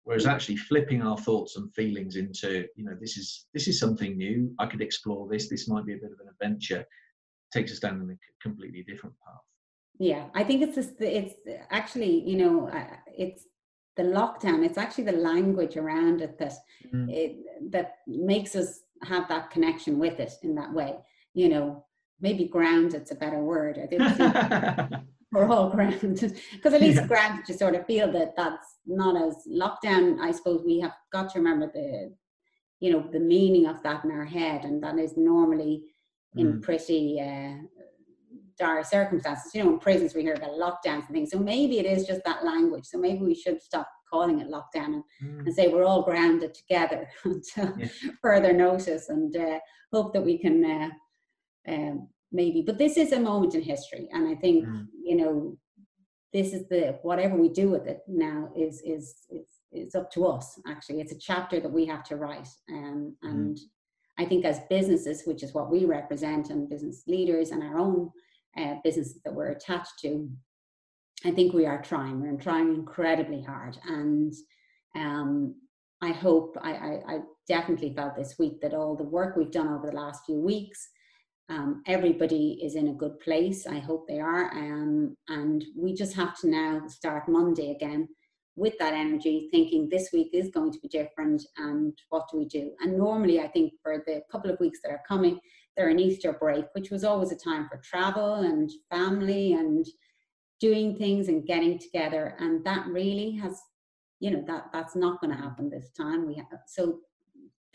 Whereas 0.05 0.25
mm. 0.25 0.31
actually 0.31 0.55
flipping 0.55 1.01
our 1.01 1.17
thoughts 1.17 1.57
and 1.57 1.73
feelings 1.75 2.15
into, 2.15 2.65
you 2.77 2.85
know, 2.85 2.95
this 2.99 3.17
is 3.17 3.47
this 3.53 3.67
is 3.67 3.77
something 3.77 4.17
new. 4.17 4.55
I 4.57 4.65
could 4.65 4.81
explore 4.81 5.27
this. 5.29 5.49
This 5.49 5.67
might 5.67 5.85
be 5.85 5.93
a 5.93 5.97
bit 5.97 6.13
of 6.13 6.19
an 6.21 6.31
adventure 6.31 6.85
takes 7.53 7.71
us 7.71 7.79
down 7.79 8.01
in 8.01 8.09
a 8.09 8.17
completely 8.41 8.83
different 8.83 9.15
path. 9.25 9.41
Yeah, 9.99 10.25
I 10.35 10.43
think 10.43 10.61
it's 10.61 10.75
just, 10.75 11.01
it's 11.01 11.35
actually 11.71 12.27
you 12.27 12.37
know 12.37 12.71
it's 13.17 13.45
the 13.97 14.03
lockdown. 14.03 14.63
It's 14.63 14.77
actually 14.77 15.05
the 15.05 15.13
language 15.13 15.75
around 15.75 16.21
it 16.21 16.37
that 16.37 16.53
mm. 16.93 17.11
it 17.11 17.37
that 17.71 17.95
makes 18.05 18.55
us 18.55 18.81
have 19.03 19.27
that 19.27 19.49
connection 19.51 19.99
with 19.99 20.19
it 20.19 20.33
in 20.43 20.55
that 20.55 20.71
way. 20.71 20.95
You 21.33 21.49
know, 21.49 21.85
maybe 22.21 22.45
ground. 22.45 22.93
It's 22.93 23.11
a 23.11 23.15
better 23.15 23.39
word. 23.39 23.79
I 23.79 23.87
think 23.87 25.03
we're 25.31 25.49
all 25.51 25.69
grounded 25.69 26.31
because 26.51 26.73
at 26.73 26.81
least 26.81 27.01
yeah. 27.01 27.07
grounded 27.07 27.49
you 27.49 27.55
sort 27.55 27.75
of 27.75 27.85
feel 27.85 28.11
that 28.11 28.35
that's 28.37 28.77
not 28.85 29.19
as 29.21 29.35
lockdown. 29.49 30.19
I 30.19 30.31
suppose 30.31 30.63
we 30.63 30.79
have 30.79 30.93
got 31.11 31.33
to 31.33 31.39
remember 31.39 31.71
the 31.73 32.13
you 32.79 32.91
know 32.91 33.09
the 33.11 33.19
meaning 33.19 33.65
of 33.65 33.81
that 33.81 34.05
in 34.05 34.11
our 34.11 34.25
head, 34.25 34.63
and 34.63 34.81
that 34.83 34.99
is 34.99 35.17
normally 35.17 35.83
in 36.37 36.53
mm. 36.53 36.61
pretty 36.61 37.19
uh, 37.19 37.55
dire 38.57 38.83
circumstances. 38.83 39.53
You 39.53 39.63
know, 39.63 39.73
in 39.73 39.79
prisons 39.79 40.15
we 40.15 40.21
hear 40.21 40.33
about 40.33 40.51
lockdowns 40.51 41.05
and 41.05 41.09
things. 41.11 41.31
So 41.31 41.39
maybe 41.39 41.79
it 41.79 41.85
is 41.85 42.07
just 42.07 42.21
that 42.25 42.43
language. 42.43 42.85
So 42.85 42.97
maybe 42.97 43.23
we 43.23 43.35
should 43.35 43.61
stop 43.61 43.87
calling 44.09 44.39
it 44.39 44.49
lockdown 44.49 44.85
and, 44.85 45.03
mm. 45.23 45.39
and 45.39 45.53
say 45.53 45.67
we're 45.67 45.83
all 45.83 46.03
grounded 46.03 46.53
together 46.53 47.07
until 47.23 47.73
yeah. 47.77 47.87
further 48.21 48.53
notice 48.53 49.09
and 49.09 49.35
uh, 49.35 49.59
hope 49.93 50.13
that 50.13 50.23
we 50.23 50.37
can 50.37 50.63
uh, 50.65 50.89
um, 51.71 52.07
maybe. 52.31 52.61
But 52.61 52.77
this 52.77 52.97
is 52.97 53.11
a 53.11 53.19
moment 53.19 53.55
in 53.55 53.61
history, 53.61 54.07
and 54.11 54.27
I 54.27 54.35
think 54.35 54.65
mm. 54.65 54.85
you 55.03 55.17
know 55.17 55.57
this 56.33 56.53
is 56.53 56.67
the 56.69 56.99
whatever 57.01 57.35
we 57.35 57.49
do 57.49 57.69
with 57.69 57.87
it 57.87 58.01
now 58.07 58.49
is 58.55 58.81
is 58.81 59.25
is 59.29 59.47
it's 59.71 59.95
up 59.95 60.09
to 60.09 60.25
us 60.25 60.59
actually 60.67 61.01
it's 61.01 61.11
a 61.11 61.19
chapter 61.19 61.59
that 61.59 61.71
we 61.71 61.85
have 61.85 62.03
to 62.03 62.15
write 62.15 62.47
um, 62.71 63.15
and 63.23 63.57
mm. 63.57 63.61
I 64.19 64.25
think 64.25 64.45
as 64.45 64.61
businesses, 64.69 65.23
which 65.25 65.43
is 65.43 65.53
what 65.53 65.69
we 65.69 65.85
represent, 65.85 66.49
and 66.49 66.69
business 66.69 67.03
leaders 67.07 67.51
and 67.51 67.63
our 67.63 67.77
own 67.77 68.11
uh, 68.57 68.75
businesses 68.83 69.19
that 69.23 69.33
we're 69.33 69.49
attached 69.49 69.99
to, 70.01 70.29
I 71.25 71.31
think 71.31 71.53
we 71.53 71.65
are 71.65 71.81
trying. 71.81 72.19
We're 72.19 72.37
trying 72.37 72.73
incredibly 72.73 73.41
hard, 73.41 73.77
and 73.87 74.33
um, 74.95 75.55
I 76.01 76.11
hope 76.11 76.57
I, 76.61 76.71
I, 76.71 77.01
I, 77.07 77.19
definitely 77.47 77.93
felt 77.95 78.15
this 78.15 78.35
week 78.37 78.59
that 78.61 78.73
all 78.73 78.95
the 78.95 79.03
work 79.03 79.37
we've 79.37 79.51
done 79.51 79.69
over 79.69 79.87
the 79.87 79.95
last 79.95 80.25
few 80.25 80.35
weeks, 80.35 80.89
um, 81.49 81.81
everybody 81.87 82.59
is 82.61 82.75
in 82.75 82.89
a 82.89 82.93
good 82.93 83.17
place. 83.19 83.65
I 83.65 83.79
hope 83.79 84.05
they 84.07 84.19
are, 84.19 84.51
um, 84.51 85.15
and 85.29 85.63
we 85.75 85.93
just 85.93 86.13
have 86.15 86.37
to 86.39 86.49
now 86.49 86.87
start 86.87 87.29
Monday 87.29 87.71
again 87.71 88.09
with 88.57 88.77
that 88.79 88.93
energy, 88.93 89.47
thinking 89.51 89.87
this 89.87 90.09
week 90.11 90.31
is 90.33 90.49
going 90.49 90.71
to 90.71 90.79
be 90.79 90.87
different 90.87 91.43
and 91.57 91.97
what 92.09 92.27
do 92.29 92.37
we 92.39 92.45
do? 92.45 92.71
And 92.81 92.97
normally, 92.97 93.39
I 93.39 93.47
think 93.47 93.73
for 93.81 94.03
the 94.05 94.21
couple 94.31 94.49
of 94.49 94.59
weeks 94.59 94.79
that 94.83 94.91
are 94.91 95.03
coming, 95.07 95.39
they're 95.77 95.89
an 95.89 95.99
Easter 95.99 96.33
break, 96.33 96.65
which 96.73 96.89
was 96.89 97.03
always 97.03 97.31
a 97.31 97.35
time 97.35 97.69
for 97.69 97.79
travel 97.83 98.33
and 98.33 98.69
family 98.89 99.53
and 99.53 99.85
doing 100.59 100.97
things 100.97 101.27
and 101.27 101.45
getting 101.45 101.77
together. 101.77 102.35
And 102.39 102.65
that 102.65 102.87
really 102.87 103.31
has, 103.33 103.61
you 104.19 104.31
know, 104.31 104.43
that 104.47 104.69
that's 104.73 104.95
not 104.95 105.21
going 105.21 105.35
to 105.35 105.41
happen 105.41 105.69
this 105.69 105.91
time. 105.95 106.25
We 106.27 106.33
have 106.35 106.47
so 106.65 106.99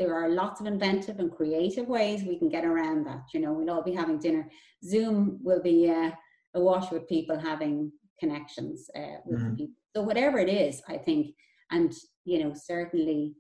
there 0.01 0.17
are 0.17 0.31
lots 0.31 0.61
of 0.61 0.67
inventive 0.67 1.21
and 1.21 1.31
creative 1.31 1.87
ways 1.87 2.25
we 2.25 2.39
can 2.39 2.49
get 2.49 2.65
around 2.65 3.07
that. 3.07 3.23
You 3.33 3.39
know, 3.39 3.53
we'll 3.53 3.71
all 3.71 3.85
be 3.85 3.95
having 3.95 4.19
dinner. 4.19 4.51
Zoom 4.85 5.39
will 5.45 5.63
be 5.63 5.89
uh, 5.89 6.11
awash 6.55 6.91
with 6.91 7.09
people 7.09 7.39
having 7.39 7.93
connections 8.19 8.91
uh, 8.97 9.21
with 9.25 9.41
mm. 9.41 9.57
people 9.57 9.75
so 9.95 10.03
whatever 10.03 10.39
it 10.39 10.49
is, 10.49 10.83
I 10.89 10.97
think, 10.97 11.35
and 11.71 11.93
you 12.25 12.43
know, 12.43 12.55
certainly 12.55 13.35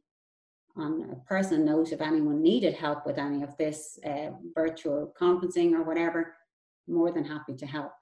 on 0.77 1.11
a 1.13 1.17
personal 1.29 1.65
note, 1.65 1.93
if 1.93 2.01
anyone 2.01 2.43
needed 2.43 2.75
help 2.75 3.05
with 3.07 3.19
any 3.19 3.43
of 3.43 3.57
this 3.59 3.99
uh, 4.07 4.31
virtual 4.55 5.13
conferencing 5.21 5.73
or 5.73 5.83
whatever, 5.83 6.35
more 6.89 7.13
than 7.13 7.25
happy 7.25 7.55
to 7.55 7.67
help. 7.67 7.93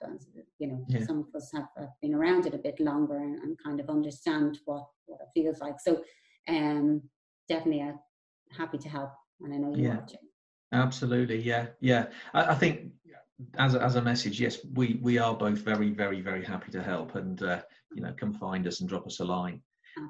You 0.59 0.69
know, 0.69 0.85
yeah. 0.89 1.05
some 1.05 1.21
of 1.21 1.35
us 1.35 1.51
have, 1.53 1.67
have, 1.77 1.91
been 2.01 2.15
around 2.15 2.47
it 2.47 2.55
a 2.55 2.59
bit 2.59 2.81
longer 2.81 3.19
and, 3.19 3.39
and, 3.41 3.59
kind 3.63 3.81
of 3.81 3.91
understand 3.91 4.59
what, 4.65 4.87
what 5.07 5.21
it 5.21 5.29
feels 5.35 5.61
like. 5.61 5.81
So, 5.81 6.03
um, 6.49 7.03
definitely 7.49 7.83
uh, 7.83 7.93
happy 8.57 8.79
to 8.79 8.89
help, 8.89 9.11
and 9.41 9.53
I 9.53 9.59
know 9.59 9.75
you 9.77 9.85
yeah. 9.85 9.97
are 9.97 10.07
too. 10.07 10.17
Absolutely, 10.73 11.41
yeah, 11.41 11.67
yeah. 11.81 12.07
I, 12.33 12.53
I 12.53 12.55
think 12.55 12.93
as 13.59 13.74
a, 13.74 13.83
as 13.83 13.96
a 13.96 14.03
message, 14.03 14.40
yes, 14.40 14.59
we 14.74 14.98
we 15.03 15.18
are 15.18 15.35
both 15.35 15.59
very, 15.59 15.90
very, 15.90 16.20
very 16.20 16.44
happy 16.44 16.70
to 16.72 16.83
help, 16.83 17.14
and 17.14 17.42
uh, 17.42 17.61
you 17.94 18.03
know, 18.03 18.14
come 18.18 18.33
find 18.33 18.66
us 18.66 18.81
and 18.81 18.88
drop 18.88 19.07
us 19.07 19.20
a 19.20 19.24
line. 19.24 19.61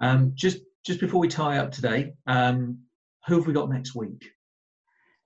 Um, 0.01 0.33
just 0.35 0.59
just 0.85 1.01
before 1.01 1.21
we 1.21 1.29
tie 1.29 1.59
up 1.59 1.73
today, 1.73 2.13
um, 2.27 2.79
who 3.27 3.37
have 3.37 3.47
we 3.47 3.53
got 3.53 3.71
next 3.71 3.95
week? 3.95 4.31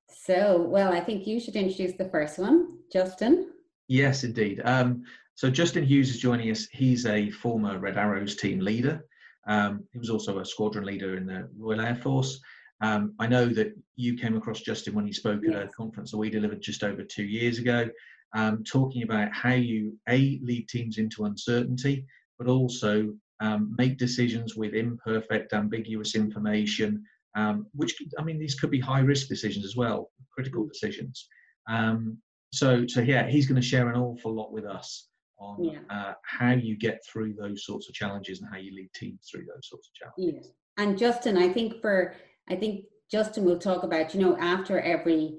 So, 0.09 0.63
well, 0.63 0.93
I 0.93 1.01
think 1.01 1.27
you 1.27 1.41
should 1.41 1.57
introduce 1.57 1.97
the 1.97 2.09
first 2.09 2.39
one, 2.39 2.79
Justin. 2.93 3.51
Yes, 3.89 4.25
indeed. 4.25 4.63
Um, 4.65 5.05
so 5.35 5.51
Justin 5.51 5.85
Hughes 5.85 6.11
is 6.11 6.19
joining 6.19 6.51
us. 6.51 6.67
He's 6.71 7.07
a 7.07 7.31
former 7.31 7.79
Red 7.79 7.99
Arrows 7.99 8.37
team 8.37 8.61
leader. 8.61 9.05
Um, 9.47 9.85
he 9.93 9.99
was 9.99 10.11
also 10.11 10.39
a 10.39 10.45
squadron 10.45 10.85
leader 10.85 11.17
in 11.17 11.27
the 11.27 11.49
Royal 11.59 11.81
Air 11.81 11.97
Force. 11.97 12.41
Um, 12.81 13.15
I 13.19 13.27
know 13.27 13.47
that 13.47 13.75
you 13.97 14.17
came 14.17 14.37
across 14.37 14.61
Justin 14.61 14.95
when 14.95 15.07
he 15.07 15.13
spoke 15.13 15.41
yes. 15.45 15.55
at 15.55 15.63
a 15.65 15.69
conference 15.69 16.11
that 16.11 16.19
we 16.19 16.31
delivered 16.31 16.61
just 16.61 16.83
over 16.83 17.03
two 17.03 17.25
years 17.25 17.59
ago, 17.59 17.89
um, 18.35 18.65
talking 18.65 19.03
about 19.03 19.33
how 19.33 19.53
you 19.53 19.97
a 20.09 20.41
lead 20.43 20.69
teams 20.69 20.99
into 20.99 21.25
uncertainty, 21.25 22.05
but 22.39 22.49
also 22.49 23.15
um, 23.41 23.75
make 23.79 23.99
decisions 23.99 24.57
with 24.57 24.75
imperfect, 24.75 25.53
ambiguous 25.53 26.15
information, 26.15 27.05
um, 27.37 27.67
which 27.73 27.95
I 28.19 28.23
mean, 28.23 28.39
these 28.39 28.55
could 28.55 28.71
be 28.71 28.81
high 28.81 29.01
risk 29.01 29.29
decisions 29.29 29.65
as 29.65 29.77
well, 29.77 30.11
critical 30.33 30.67
decisions. 30.67 31.29
Um, 31.69 32.19
so, 32.53 32.87
so 32.87 33.01
yeah, 33.01 33.29
he's 33.29 33.47
going 33.47 33.61
to 33.61 33.67
share 33.67 33.89
an 33.89 34.01
awful 34.01 34.33
lot 34.33 34.53
with 34.53 34.65
us 34.65 35.09
on 35.39 35.65
yeah. 35.65 35.79
uh, 35.91 36.13
how 36.25 36.53
you 36.53 36.77
get 36.77 37.05
through 37.05 37.35
those 37.35 37.65
sorts 37.65 37.89
of 37.89 37.95
challenges 37.95 38.41
and 38.41 38.49
how 38.51 38.59
you 38.59 38.75
lead 38.75 38.91
teams 38.95 39.29
through 39.31 39.45
those 39.47 39.69
sorts 39.69 39.89
of 39.89 39.95
challenges. 39.95 40.47
Yes. 40.47 40.55
And 40.77 40.99
Justin, 40.99 41.37
I 41.37 41.49
think 41.49 41.81
for 41.81 42.15
I 42.49 42.57
think 42.57 42.85
Justin 43.11 43.45
will 43.45 43.59
talk 43.59 43.83
about, 43.83 44.15
you 44.15 44.21
know, 44.21 44.37
after 44.39 44.81
every 44.81 45.39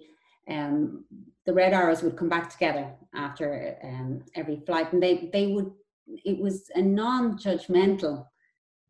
um, 0.50 1.06
the 1.46 1.54
Red 1.54 1.74
Arrows 1.74 2.02
would 2.04 2.18
come 2.18 2.30
back 2.30 2.50
together 2.50 2.92
after 3.14 3.78
um, 3.84 4.24
every 4.36 4.62
flight, 4.66 4.92
and 4.94 5.02
they 5.02 5.30
they 5.32 5.48
would 5.48 5.72
it 6.08 6.40
was 6.40 6.70
a 6.76 6.82
non-judgmental 6.82 8.26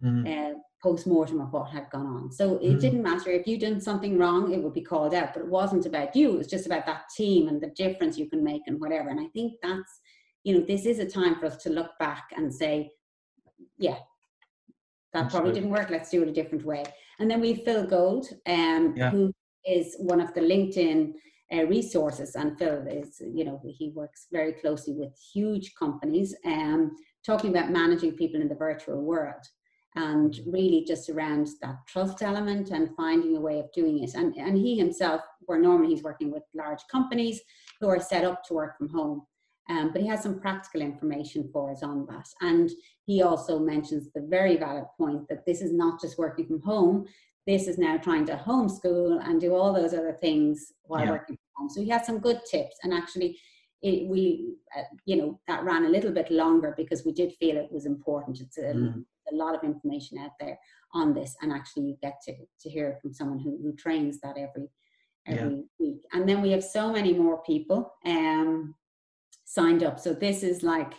mm. 0.03 0.53
uh, 0.53 0.57
post-mortem 0.83 1.39
of 1.39 1.53
what 1.53 1.69
had 1.69 1.89
gone 1.89 2.07
on. 2.07 2.31
So 2.31 2.57
it 2.57 2.73
mm. 2.73 2.79
didn't 2.81 3.03
matter. 3.03 3.31
If 3.31 3.47
you 3.47 3.57
did 3.57 3.81
something 3.81 4.17
wrong 4.17 4.53
it 4.53 4.61
would 4.61 4.73
be 4.73 4.81
called 4.81 5.13
out 5.13 5.33
but 5.33 5.43
it 5.43 5.47
wasn't 5.47 5.85
about 5.85 6.15
you. 6.15 6.33
It 6.33 6.37
was 6.39 6.47
just 6.47 6.65
about 6.65 6.85
that 6.85 7.03
team 7.15 7.47
and 7.47 7.61
the 7.61 7.67
difference 7.69 8.17
you 8.17 8.29
can 8.29 8.43
make 8.43 8.63
and 8.67 8.79
whatever. 8.79 9.09
And 9.09 9.19
i 9.19 9.27
think 9.27 9.53
that's 9.63 10.01
you 10.43 10.53
know 10.53 10.65
this 10.65 10.85
is 10.85 10.99
a 10.99 11.09
time 11.09 11.35
for 11.39 11.45
us 11.47 11.57
to 11.63 11.69
look 11.69 11.91
back 11.99 12.25
and 12.35 12.53
say 12.53 12.91
yeah 13.77 13.97
that 15.13 15.25
Absolutely. 15.25 15.29
probably 15.31 15.53
didn't 15.53 15.69
work. 15.71 15.89
Let's 15.89 16.09
do 16.09 16.21
it 16.21 16.27
a 16.27 16.33
different 16.33 16.65
way 16.65 16.83
and 17.19 17.29
then 17.29 17.41
we 17.41 17.53
have 17.53 17.63
phil 17.63 17.85
gold 17.85 18.27
um, 18.47 18.93
yeah. 18.95 19.09
who 19.09 19.31
is 19.65 19.95
one 19.99 20.21
of 20.21 20.33
the 20.33 20.41
linkedin 20.41 21.13
uh, 21.53 21.63
resources. 21.65 22.35
And 22.35 22.57
Phil 22.57 22.85
is, 22.87 23.21
you 23.33 23.45
know, 23.45 23.61
he 23.65 23.91
works 23.95 24.27
very 24.31 24.53
closely 24.53 24.93
with 24.93 25.11
huge 25.33 25.73
companies, 25.77 26.35
um, 26.45 26.95
talking 27.25 27.51
about 27.51 27.71
managing 27.71 28.13
people 28.13 28.41
in 28.41 28.47
the 28.47 28.55
virtual 28.55 29.01
world. 29.01 29.45
and 29.97 30.41
really 30.45 30.83
just 30.85 31.09
around 31.09 31.47
that 31.61 31.77
trust 31.87 32.21
element 32.21 32.69
and 32.71 32.95
finding 32.97 33.37
a 33.37 33.39
way 33.39 33.59
of 33.59 33.71
doing 33.71 34.03
it. 34.03 34.13
And, 34.13 34.35
and 34.35 34.57
he 34.57 34.77
himself, 34.77 35.21
where 35.45 35.57
normally 35.57 35.93
he's 35.93 36.03
working 36.03 36.31
with 36.31 36.43
large 36.53 36.81
companies 36.91 37.39
who 37.79 37.87
are 37.87 37.99
set 37.99 38.25
up 38.25 38.43
to 38.43 38.53
work 38.53 38.77
from 38.77 38.89
home. 38.89 39.21
Um, 39.69 39.91
but 39.93 40.01
he 40.01 40.07
has 40.07 40.21
some 40.21 40.39
practical 40.39 40.81
information 40.81 41.49
for 41.53 41.71
us 41.71 41.81
on 41.81 42.05
that. 42.07 42.27
And 42.41 42.69
he 43.05 43.21
also 43.21 43.59
mentions 43.59 44.09
the 44.13 44.21
very 44.21 44.57
valid 44.57 44.85
point 44.97 45.27
that 45.29 45.45
this 45.45 45.61
is 45.61 45.71
not 45.71 46.01
just 46.01 46.17
working 46.17 46.47
from 46.47 46.61
home, 46.61 47.05
this 47.47 47.67
is 47.67 47.77
now 47.77 47.97
trying 47.97 48.25
to 48.25 48.35
homeschool 48.35 49.23
and 49.27 49.39
do 49.39 49.53
all 49.53 49.71
those 49.71 49.93
other 49.93 50.17
things 50.19 50.73
while 50.83 51.05
yeah. 51.05 51.11
working 51.11 51.35
from 51.35 51.63
home. 51.63 51.69
So 51.69 51.81
he 51.81 51.89
has 51.89 52.05
some 52.05 52.19
good 52.19 52.41
tips. 52.49 52.77
And 52.83 52.93
actually, 52.93 53.37
it, 53.83 54.07
we, 54.07 54.55
uh, 54.75 54.81
you 55.05 55.17
know, 55.17 55.39
that 55.47 55.63
ran 55.63 55.85
a 55.85 55.89
little 55.89 56.11
bit 56.11 56.31
longer 56.31 56.73
because 56.75 57.05
we 57.05 57.11
did 57.11 57.33
feel 57.33 57.57
it 57.57 57.71
was 57.71 57.85
important. 57.85 58.41
It's 58.41 58.57
a, 58.57 58.73
mm. 58.73 59.05
a 59.31 59.35
lot 59.35 59.53
of 59.55 59.63
information 59.63 60.17
out 60.17 60.31
there 60.39 60.57
on 60.93 61.13
this, 61.13 61.35
and 61.41 61.51
actually, 61.51 61.83
you 61.83 61.97
get 62.01 62.15
to, 62.25 62.33
to 62.61 62.69
hear 62.69 62.97
from 63.01 63.13
someone 63.13 63.39
who, 63.39 63.59
who 63.61 63.75
trains 63.75 64.19
that 64.21 64.37
every 64.37 64.69
every 65.27 65.55
yeah. 65.55 65.61
week. 65.79 66.01
And 66.13 66.27
then 66.27 66.41
we 66.41 66.51
have 66.51 66.63
so 66.63 66.91
many 66.91 67.13
more 67.13 67.41
people 67.43 67.93
um, 68.05 68.75
signed 69.43 69.83
up. 69.83 69.99
So 69.99 70.13
this 70.13 70.43
is 70.43 70.63
like 70.63 70.93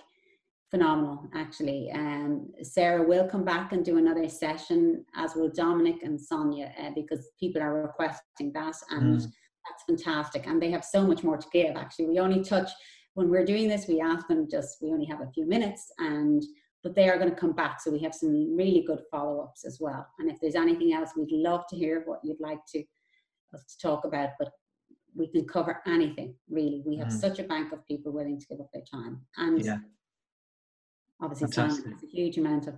phenomenal, 0.76 1.28
actually. 1.34 1.90
Um, 1.92 2.48
Sarah 2.62 3.02
will 3.02 3.26
come 3.26 3.44
back 3.44 3.72
and 3.72 3.84
do 3.84 3.96
another 3.98 4.28
session, 4.28 5.04
as 5.14 5.34
will 5.34 5.48
Dominic 5.48 6.02
and 6.02 6.20
Sonia, 6.20 6.72
uh, 6.80 6.90
because 6.94 7.30
people 7.40 7.62
are 7.62 7.82
requesting 7.82 8.52
that, 8.52 8.74
and 8.90 9.20
mm. 9.20 9.26
that's 9.64 9.84
fantastic. 9.86 10.46
And 10.46 10.60
they 10.60 10.70
have 10.70 10.84
so 10.84 11.06
much 11.06 11.22
more 11.22 11.38
to 11.38 11.46
give. 11.52 11.76
Actually, 11.76 12.06
we 12.06 12.18
only 12.18 12.42
touch 12.42 12.70
when 13.14 13.30
we're 13.30 13.44
doing 13.44 13.68
this. 13.68 13.88
We 13.88 14.00
ask 14.00 14.26
them 14.28 14.48
just 14.50 14.78
we 14.82 14.92
only 14.92 15.06
have 15.06 15.22
a 15.22 15.30
few 15.32 15.46
minutes, 15.46 15.90
and 15.98 16.42
but 16.82 16.94
they 16.94 17.08
are 17.08 17.18
going 17.18 17.30
to 17.30 17.40
come 17.40 17.52
back. 17.52 17.80
So 17.80 17.90
we 17.90 18.00
have 18.00 18.14
some 18.14 18.54
really 18.54 18.84
good 18.86 19.00
follow 19.10 19.40
ups 19.40 19.64
as 19.64 19.78
well. 19.80 20.06
And 20.18 20.30
if 20.30 20.36
there's 20.40 20.54
anything 20.54 20.92
else, 20.92 21.10
we'd 21.16 21.32
love 21.32 21.64
to 21.70 21.76
hear 21.76 22.02
what 22.04 22.20
you'd 22.22 22.40
like 22.40 22.60
to 22.74 22.84
us 23.54 23.64
to 23.64 23.88
talk 23.88 24.04
about. 24.04 24.30
But 24.38 24.50
we 25.14 25.28
can 25.28 25.48
cover 25.48 25.80
anything 25.86 26.34
really. 26.50 26.82
We 26.84 26.96
have 26.98 27.08
mm. 27.08 27.20
such 27.20 27.38
a 27.38 27.44
bank 27.44 27.72
of 27.72 27.86
people 27.86 28.12
willing 28.12 28.38
to 28.38 28.46
give 28.46 28.60
up 28.60 28.68
their 28.74 28.84
time, 28.92 29.22
and 29.38 29.64
yeah 29.64 29.78
obviously 31.20 31.48
Fantastic. 31.48 31.84
Simon 31.84 31.98
has 31.98 32.02
a 32.02 32.16
huge 32.16 32.38
amount 32.38 32.66
of 32.66 32.74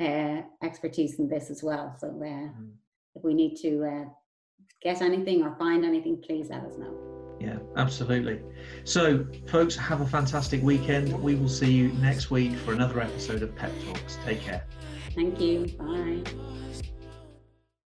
uh, 0.00 0.42
expertise 0.62 1.18
in 1.18 1.28
this 1.28 1.50
as 1.50 1.62
well. 1.62 1.94
So 1.98 2.08
uh, 2.08 2.10
mm. 2.10 2.70
if 3.14 3.24
we 3.24 3.34
need 3.34 3.56
to 3.56 3.84
uh, 3.84 4.04
get 4.82 5.02
anything 5.02 5.42
or 5.42 5.54
find 5.56 5.84
anything, 5.84 6.22
please 6.26 6.48
let 6.50 6.64
us 6.64 6.76
know. 6.78 7.10
Yeah, 7.40 7.58
absolutely. 7.76 8.40
So, 8.84 9.26
folks, 9.46 9.74
have 9.74 10.02
a 10.02 10.06
fantastic 10.06 10.62
weekend. 10.62 11.18
We 11.22 11.34
will 11.34 11.48
see 11.48 11.72
you 11.72 11.88
next 11.94 12.30
week 12.30 12.54
for 12.58 12.74
another 12.74 13.00
episode 13.00 13.42
of 13.42 13.56
Pep 13.56 13.72
Talks. 13.86 14.18
Take 14.26 14.42
care. 14.42 14.64
Thank 15.14 15.40
you. 15.40 15.66
Bye. 15.78 16.22